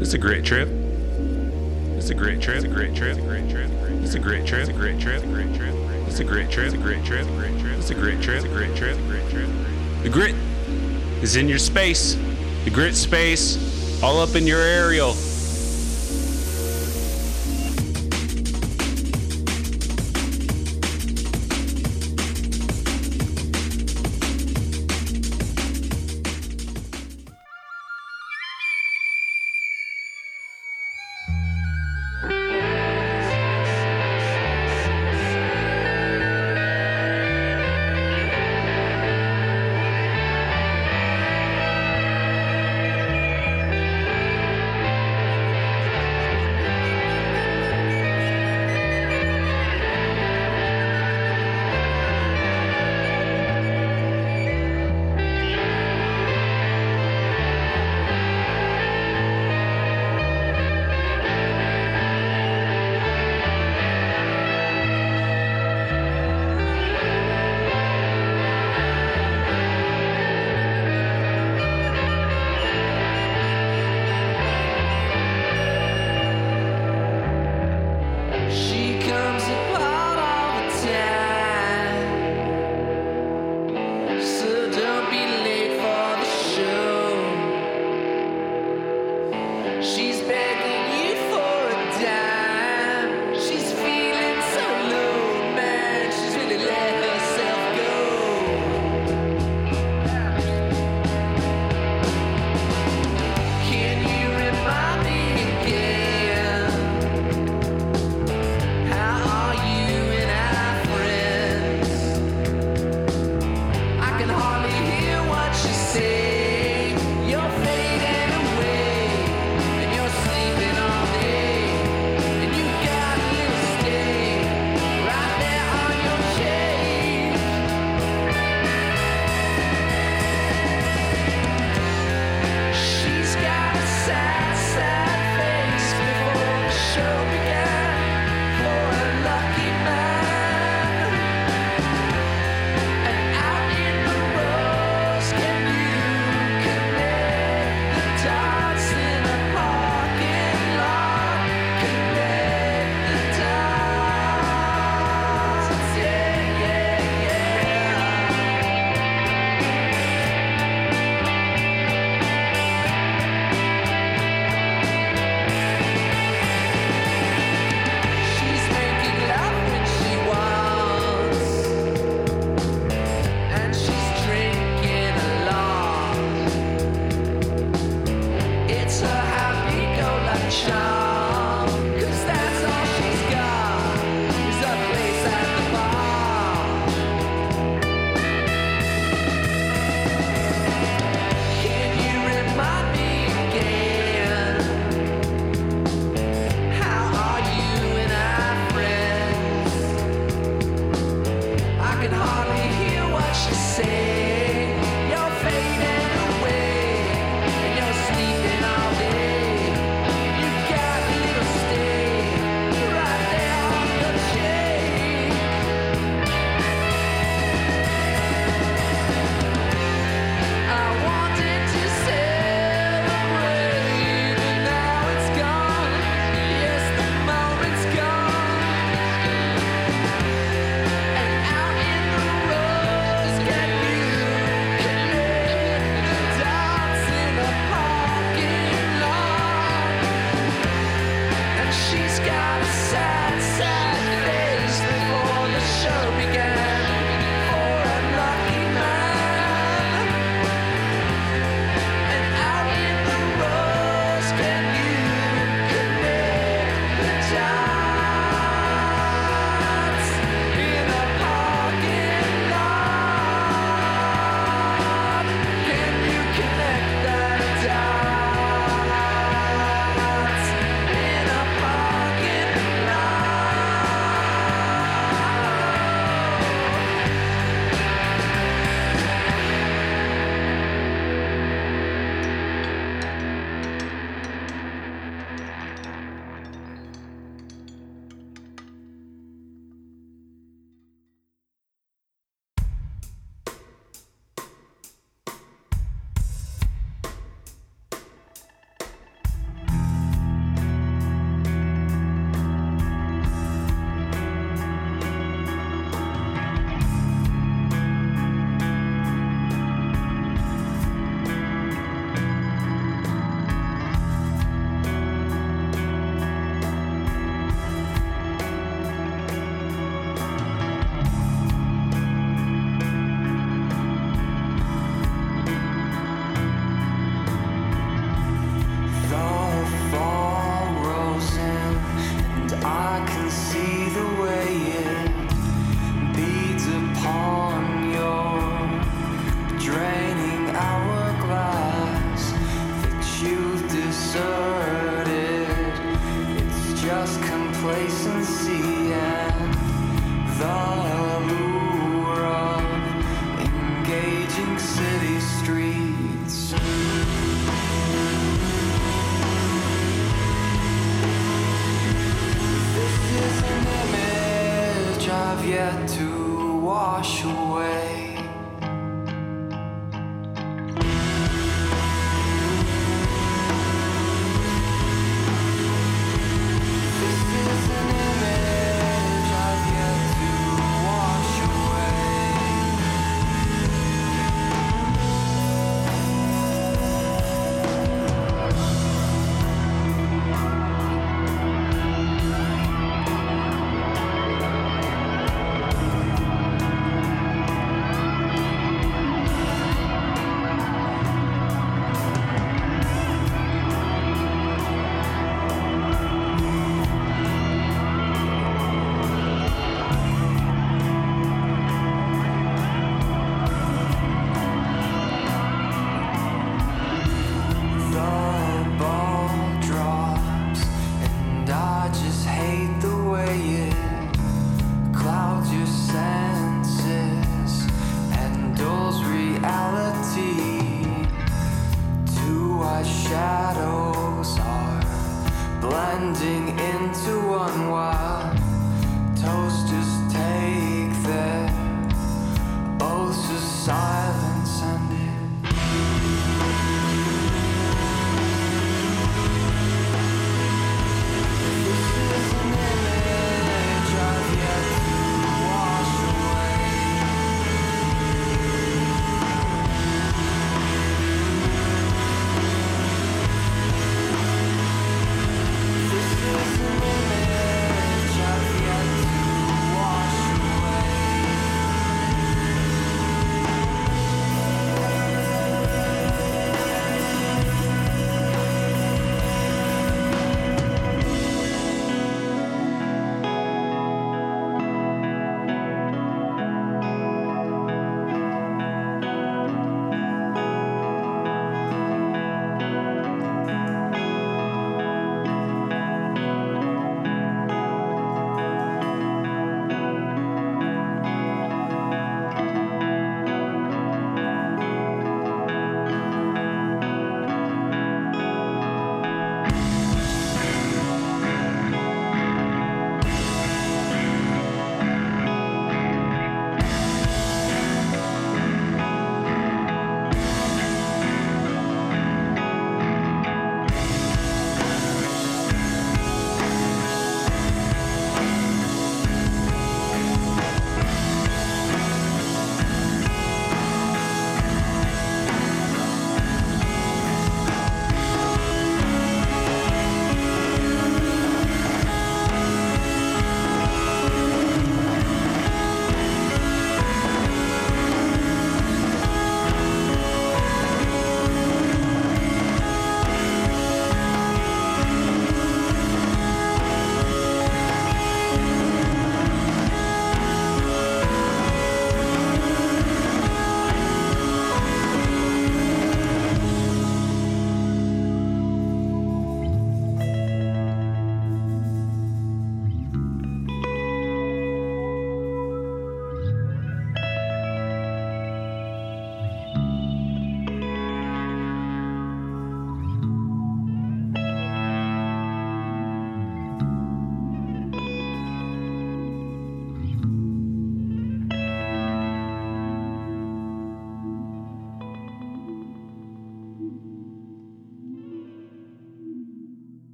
It's 0.00 0.14
a 0.14 0.18
great 0.18 0.46
trip. 0.46 0.68
It's 1.98 2.08
a 2.08 2.14
great 2.14 2.40
trip. 2.40 2.56
It's 2.56 2.64
a 2.64 2.68
great 2.68 2.96
trip. 2.96 3.18
It's 3.18 3.20
a 3.20 3.26
great 3.26 3.50
trip. 3.50 3.68
It's 4.02 4.14
a 4.14 4.18
great 4.18 4.46
trip. 4.46 4.60
It's 4.62 4.70
a 4.70 4.72
great 4.72 4.90
trip. 4.98 5.12
It's 6.08 6.20
a 6.20 6.24
great 6.24 6.50
trip. 6.50 6.66
It's 6.66 6.72
a 6.74 6.78
great 6.78 7.04
trip. 7.04 7.26
It's 7.26 7.30
a 7.30 7.34
great 7.34 7.58
trip. 7.58 7.78
It's 7.78 7.90
a 7.90 7.94
great 7.94 8.22
trip. 8.22 8.36
It's 8.36 8.44
a 8.44 8.48
great 8.48 8.76
trip. 8.76 8.96
Great 9.08 9.30
trip. 9.30 9.48
The 10.02 10.08
grit 10.08 10.34
is 11.22 11.36
in 11.36 11.50
your 11.50 11.58
space. 11.58 12.16
The 12.64 12.70
grit 12.70 12.94
space, 12.94 14.02
all 14.02 14.20
up 14.20 14.36
in 14.36 14.46
your 14.46 14.60
aerial. 14.62 15.14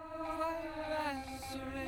I 0.00 1.10
answer 1.10 1.87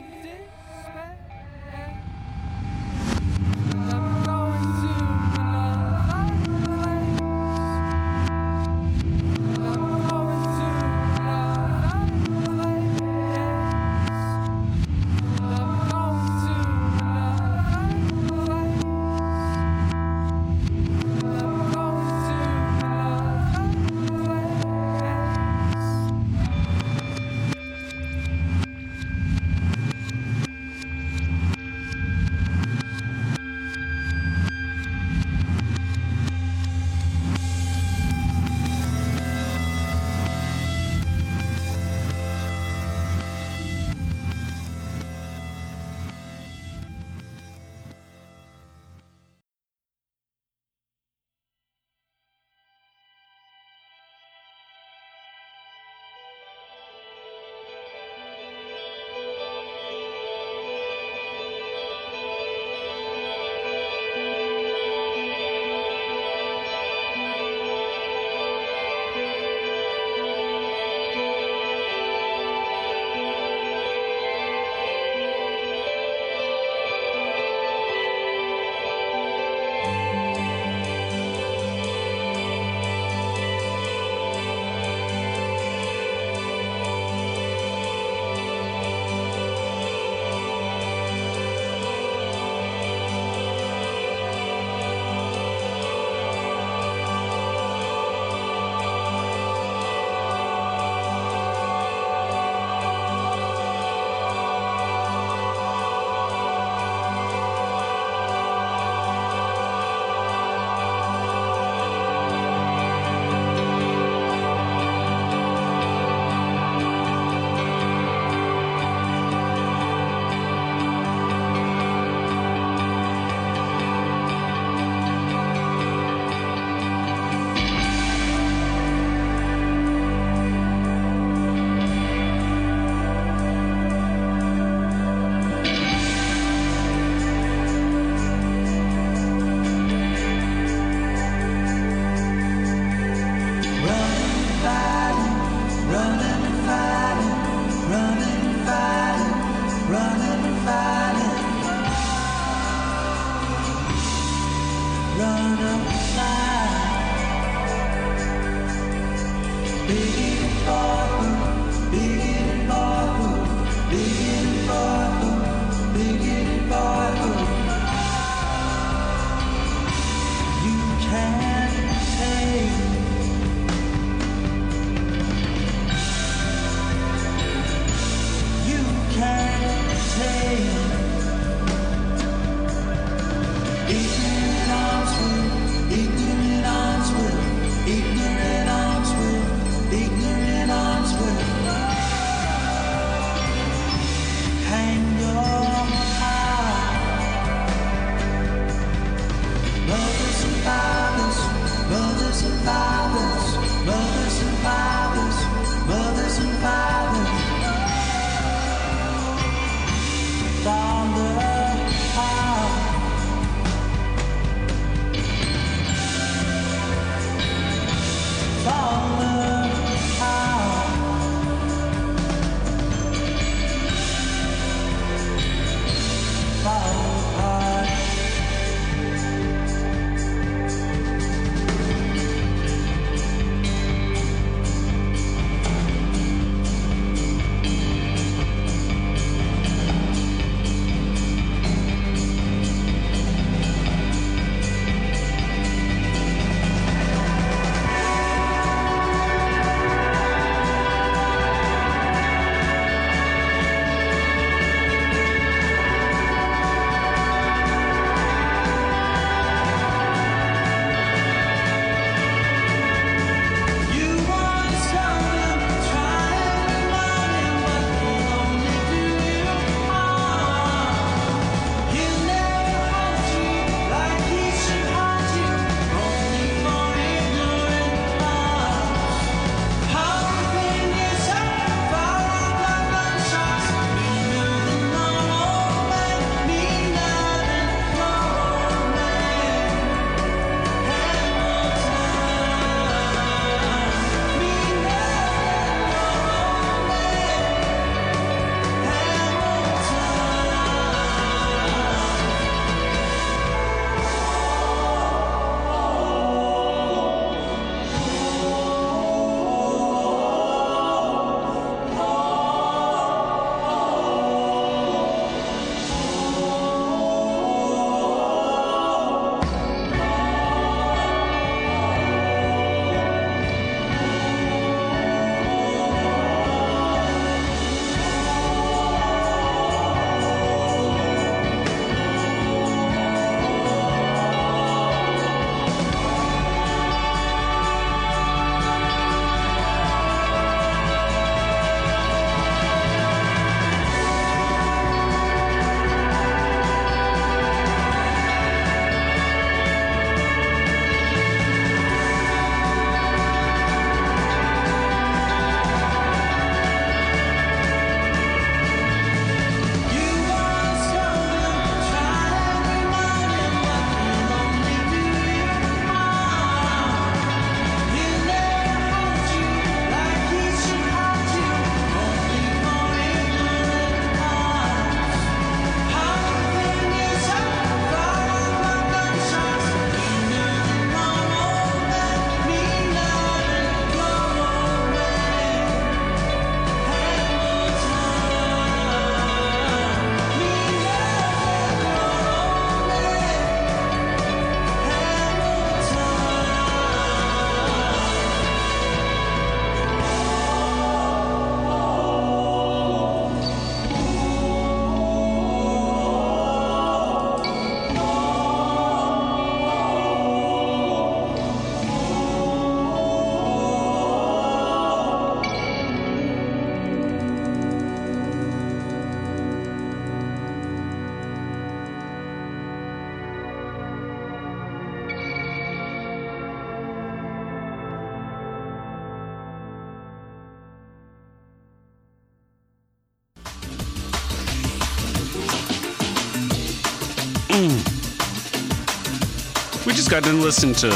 got 440.11 440.25
to 440.25 440.33
listen 440.33 440.73
to 440.73 440.91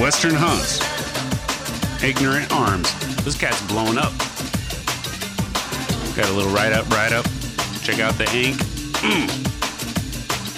Western 0.00 0.32
Hunts, 0.34 0.80
Ignorant 2.02 2.50
Arms. 2.50 2.90
This 3.22 3.36
cat's 3.36 3.60
blowing 3.66 3.98
up. 3.98 4.16
Got 6.16 6.30
a 6.30 6.32
little 6.32 6.50
right 6.50 6.72
up, 6.72 6.88
right 6.88 7.12
up. 7.12 7.26
Check 7.82 8.00
out 8.00 8.16
the 8.16 8.24
ink. 8.34 8.56
Mm. 9.04 9.26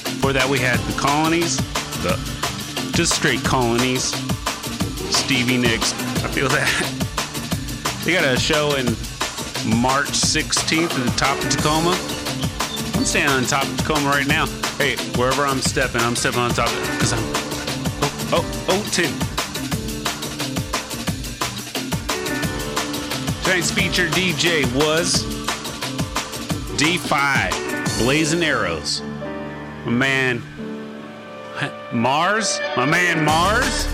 Before 0.05 0.33
that, 0.33 0.49
we 0.49 0.61
had 0.61 0.79
the 0.79 0.97
colonies, 1.01 1.57
the 2.05 2.15
just 2.95 3.13
straight 3.13 3.43
colonies. 3.43 4.15
Stevie 5.11 5.59
Nicks. 5.59 5.93
I 6.23 6.29
feel 6.29 6.49
that. 6.49 6.93
They 8.05 8.13
got 8.13 8.25
a 8.25 8.39
show 8.39 8.77
in 8.77 8.87
March 9.81 10.11
16th 10.11 10.85
at 10.85 10.91
the 10.91 11.13
top 11.17 11.37
of 11.43 11.51
Tacoma. 11.51 11.91
I'm 12.97 13.05
standing 13.05 13.35
on 13.35 13.43
top 13.47 13.65
of 13.65 13.77
Tacoma 13.79 14.09
right 14.09 14.29
now. 14.29 14.47
Hey, 14.79 14.95
wherever 15.19 15.45
I'm 15.45 15.61
stepping, 15.61 16.03
I'm 16.03 16.15
stepping 16.15 16.39
on 16.39 16.51
top 16.51 16.69
of 16.69 16.89
it 16.89 16.93
because 16.93 17.13
I'm. 17.13 17.56
Tin. 18.67 19.13
Tonight's 23.45 23.71
featured 23.71 24.11
DJ 24.13 24.65
was 24.75 25.23
D5, 26.77 27.99
Blazing 27.99 28.43
Arrows. 28.43 29.03
My 29.85 29.93
man 29.93 30.43
Mars, 31.93 32.59
my 32.77 32.85
man 32.85 33.25
Mars, 33.25 33.87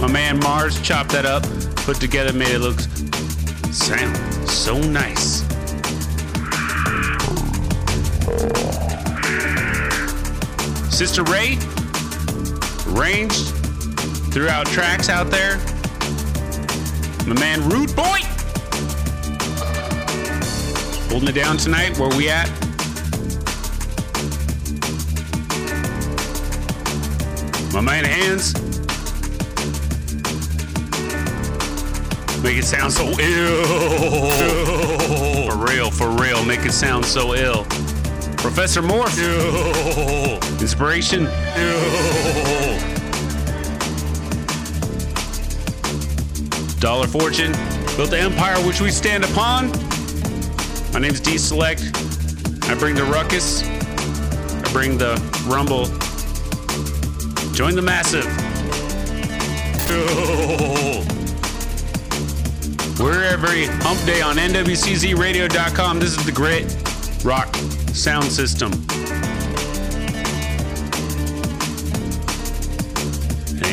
my 0.00 0.10
man 0.10 0.40
Mars 0.40 0.80
chopped 0.80 1.10
that 1.10 1.24
up, 1.24 1.44
put 1.84 2.00
together, 2.00 2.32
made 2.32 2.48
it 2.48 2.58
look 2.58 2.80
sound 3.72 4.16
so 4.48 4.76
nice. 4.80 5.42
Sister 10.92 11.22
Ray, 11.22 11.58
arranged 12.88 13.49
throughout 14.30 14.66
tracks 14.66 15.08
out 15.08 15.30
there. 15.30 15.58
My 17.26 17.38
man 17.38 17.68
Rude 17.68 17.94
Boy, 17.96 18.20
holding 21.10 21.28
it 21.28 21.34
down 21.34 21.56
tonight. 21.56 21.98
Where 21.98 22.08
we 22.16 22.28
at? 22.28 22.48
My 27.72 27.80
man 27.80 28.04
Hands. 28.04 28.54
Make 32.42 32.56
it 32.56 32.64
sound 32.64 32.92
so 32.92 33.04
ill. 33.04 34.30
For 35.50 35.56
real, 35.56 35.90
for 35.90 36.08
real. 36.08 36.42
Make 36.44 36.64
it 36.64 36.72
sound 36.72 37.04
so 37.04 37.34
ill. 37.34 37.64
Professor 38.38 38.80
Morph. 38.80 39.18
Inspiration. 40.60 41.28
Dollar 46.80 47.06
Fortune. 47.06 47.52
Built 47.96 48.10
the 48.10 48.18
empire 48.18 48.56
which 48.66 48.80
we 48.80 48.90
stand 48.90 49.22
upon. 49.22 49.70
My 50.94 50.98
name's 50.98 51.20
D 51.20 51.36
Select. 51.36 51.82
I 52.62 52.74
bring 52.74 52.94
the 52.94 53.04
ruckus. 53.04 53.62
I 53.62 54.70
bring 54.72 54.96
the 54.96 55.20
rumble. 55.46 55.84
Join 57.52 57.76
the 57.76 57.82
massive. 57.82 58.24
We're 62.98 63.24
every 63.24 63.66
hump 63.66 64.02
day 64.06 64.22
on 64.22 64.36
NWCZRadio.com. 64.36 66.00
This 66.00 66.16
is 66.16 66.24
the 66.24 66.32
Grit 66.32 66.74
Rock 67.24 67.54
Sound 67.92 68.24
System. 68.24 68.72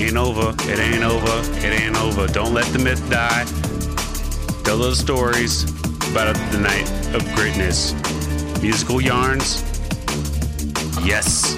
Ain't 0.08 0.18
over. 0.18 0.56
It 0.72 0.80
ain't 0.80 1.04
over. 1.04 1.42
It 1.58 1.82
ain't 1.82 1.98
over. 1.98 2.28
Don't 2.28 2.54
let 2.54 2.66
the 2.68 2.80
myth 2.80 3.02
die. 3.10 3.44
Tell 4.64 4.78
those 4.78 5.00
stories 5.00 5.64
about 6.12 6.36
the 6.52 6.60
night 6.60 6.90
of 7.14 7.24
greatness. 7.36 7.94
Musical 8.62 9.02
yarns. 9.02 9.64
Yes. 11.04 11.56